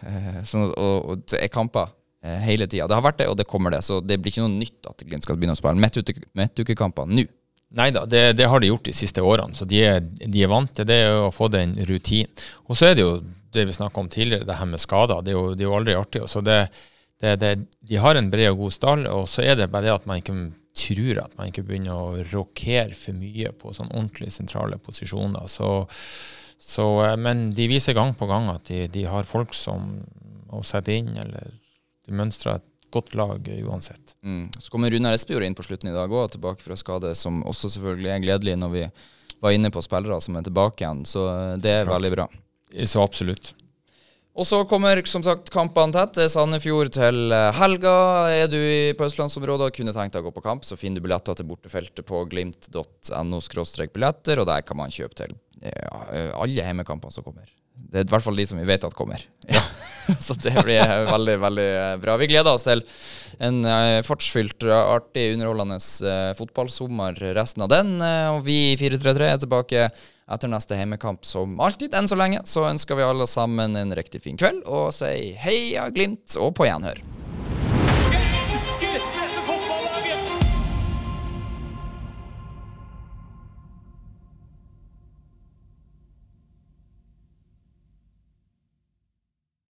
så 0.44 0.52
sånn 0.52 0.68
at, 0.68 0.76
og, 0.78 0.98
og 1.02 1.24
det 1.26 1.42
er 1.42 1.50
kamper 1.50 1.90
eh, 1.90 1.99
hele 2.20 2.66
tida. 2.68 2.87
Det 2.88 2.96
har 2.98 3.04
vært 3.04 3.20
det, 3.22 3.28
og 3.33 3.37
det 3.40 3.48
kommer 3.48 3.72
det. 3.74 3.83
Så 3.87 4.00
det 4.04 4.18
blir 4.20 4.35
ikke 4.35 4.44
noe 4.46 4.59
nytt 4.59 4.88
at 4.90 5.04
Glimt 5.06 5.24
skal 5.24 5.38
begynne 5.40 5.56
å 5.56 5.61
spille 5.61 5.80
midtuke- 5.80 6.26
midtukekamper 6.37 7.09
nå. 7.09 7.26
Nei 7.78 7.92
da, 7.94 8.02
det, 8.02 8.33
det 8.35 8.48
har 8.50 8.61
de 8.61 8.66
gjort 8.66 8.88
de 8.88 8.92
siste 8.98 9.22
årene, 9.22 9.54
så 9.54 9.62
de 9.70 9.78
er, 9.87 10.00
de 10.02 10.40
er 10.42 10.50
vant 10.50 10.72
til 10.74 10.88
det 10.90 11.04
å 11.14 11.28
få 11.30 11.46
den 11.54 11.76
rutinen. 11.87 12.33
Og 12.66 12.74
så 12.74 12.88
er 12.88 12.96
det 12.98 13.04
jo 13.04 13.12
det 13.54 13.62
vi 13.68 13.76
snakka 13.76 14.02
om 14.02 14.09
tidligere, 14.11 14.46
det 14.48 14.56
her 14.59 14.66
med 14.66 14.83
skader. 14.83 15.22
Det 15.22 15.30
er 15.30 15.38
jo, 15.38 15.52
det 15.54 15.62
er 15.62 15.68
jo 15.68 15.76
aldri 15.78 15.94
artig. 15.98 16.24
Så 16.30 16.42
det, 16.42 16.59
de 17.20 18.00
har 18.02 18.18
en 18.18 18.30
bred 18.33 18.50
og 18.50 18.64
god 18.64 18.74
stall, 18.74 19.06
og 19.06 19.28
så 19.30 19.44
er 19.46 19.59
det 19.61 19.70
bare 19.70 19.87
det 19.87 19.94
at 19.94 20.11
man 20.11 20.18
ikke 20.18 20.37
tror 20.80 21.22
at 21.24 21.38
man 21.38 21.50
ikke 21.50 21.64
begynner 21.66 21.94
å 21.98 22.26
rokere 22.33 22.94
for 22.96 23.16
mye 23.18 23.50
på 23.59 23.74
sånn 23.76 23.90
ordentlig 23.90 24.30
sentrale 24.35 24.78
posisjoner. 24.83 25.46
Så, 25.50 25.70
så, 26.59 26.87
eh, 27.06 27.16
men 27.20 27.50
de 27.54 27.70
viser 27.70 27.96
gang 27.98 28.14
på 28.18 28.28
gang 28.30 28.48
at 28.52 28.70
de, 28.70 28.87
de 28.90 29.06
har 29.11 29.28
folk 29.28 29.54
som 29.54 29.98
å 30.50 30.62
sette 30.66 30.94
inn, 30.94 31.12
eller 31.18 31.60
de 32.11 32.18
mønstrer 32.18 32.59
et 32.59 32.66
godt 32.90 33.14
lag 33.14 33.46
uansett. 33.62 34.16
Mm. 34.27 34.51
Så 34.59 34.73
kommer 34.73 34.90
Runar 34.90 35.14
Espejord 35.14 35.46
inn 35.46 35.55
på 35.55 35.64
slutten 35.66 35.92
i 35.92 35.94
dag 35.94 36.11
òg, 36.11 36.33
tilbake 36.35 36.64
fra 36.64 36.77
skade, 36.79 37.14
som 37.14 37.44
også 37.46 37.70
selvfølgelig 37.77 38.12
er 38.16 38.25
gledelig 38.27 38.59
når 38.59 38.75
vi 38.75 38.85
var 39.40 39.57
inne 39.57 39.70
på 39.73 39.83
spillere 39.85 40.20
som 40.20 40.37
er 40.37 40.46
tilbake 40.46 40.85
igjen. 40.85 41.05
Så 41.09 41.25
eh, 41.31 41.57
det 41.62 41.81
er 41.81 41.90
veldig 41.90 42.12
bra. 42.16 42.29
Så 42.85 43.03
absolutt. 43.03 43.55
Og 44.40 44.46
så 44.46 44.61
kommer 44.68 45.01
som 45.11 45.25
sagt 45.27 45.51
kampene 45.53 45.92
tett. 45.94 46.14
Det 46.16 46.27
er 46.27 46.33
Sandefjord 46.33 46.92
til 46.94 47.35
eh, 47.35 47.51
helga. 47.59 47.94
Er 48.31 48.51
du 48.51 48.61
på 48.96 49.07
østlandsområdet 49.09 49.70
og 49.70 49.79
kunne 49.79 49.94
tenkt 49.96 50.16
deg 50.16 50.25
å 50.25 50.29
gå 50.29 50.35
på 50.37 50.44
kamp, 50.44 50.66
så 50.66 50.79
finner 50.81 51.01
du 51.01 51.09
billetter 51.09 51.38
til 51.38 51.49
bortefeltet 51.51 52.07
på 52.07 52.25
glimt.no 52.31 53.40
billetter, 53.40 54.42
og 54.42 54.51
der 54.51 54.66
kan 54.66 54.81
man 54.83 54.94
kjøpe 54.94 55.18
til 55.23 55.35
alle 55.61 56.55
hjemmekampene 56.57 57.12
som 57.12 57.25
kommer. 57.27 57.49
Det 57.90 58.03
er 58.03 58.07
i 58.07 58.12
hvert 58.12 58.25
fall 58.25 58.38
de 58.38 58.46
som 58.46 58.61
vi 58.61 58.68
vet 58.68 58.85
at 58.87 58.96
kommer. 58.96 59.23
Ja. 59.49 59.62
så 60.25 60.37
det 60.38 60.55
blir 60.64 60.83
veldig, 61.09 61.37
veldig 61.42 61.68
bra. 62.03 62.16
Vi 62.20 62.29
gleder 62.31 62.53
oss 62.53 62.66
til 62.66 62.83
en 63.42 63.64
eh, 63.66 64.01
fartsfylt, 64.07 64.66
artig, 64.68 65.33
underholdende 65.35 65.79
eh, 65.81 66.31
fotballsommer 66.38 67.18
resten 67.37 67.66
av 67.66 67.73
den. 67.73 67.96
Eh, 68.05 68.29
og 68.35 68.44
vi 68.46 68.59
i 68.73 68.79
433 68.81 69.29
er 69.29 69.42
tilbake 69.42 69.87
etter 70.31 70.53
neste 70.53 70.79
heimekamp 70.79 71.27
som 71.27 71.57
alltid. 71.62 71.94
Enn 71.96 72.11
så 72.11 72.18
lenge 72.18 72.44
så 72.49 72.68
ønsker 72.68 72.99
vi 72.99 73.07
alle 73.07 73.27
sammen 73.31 73.79
en 73.79 73.96
riktig 73.96 74.23
fin 74.27 74.38
kveld 74.38 74.62
og 74.66 74.92
sier 74.94 75.35
heia 75.42 75.88
Glimt 75.94 76.38
og 76.38 76.55
på 76.59 76.68
gjenhør. 76.68 77.03
Jeg 78.11 78.46
elsker 78.55 79.19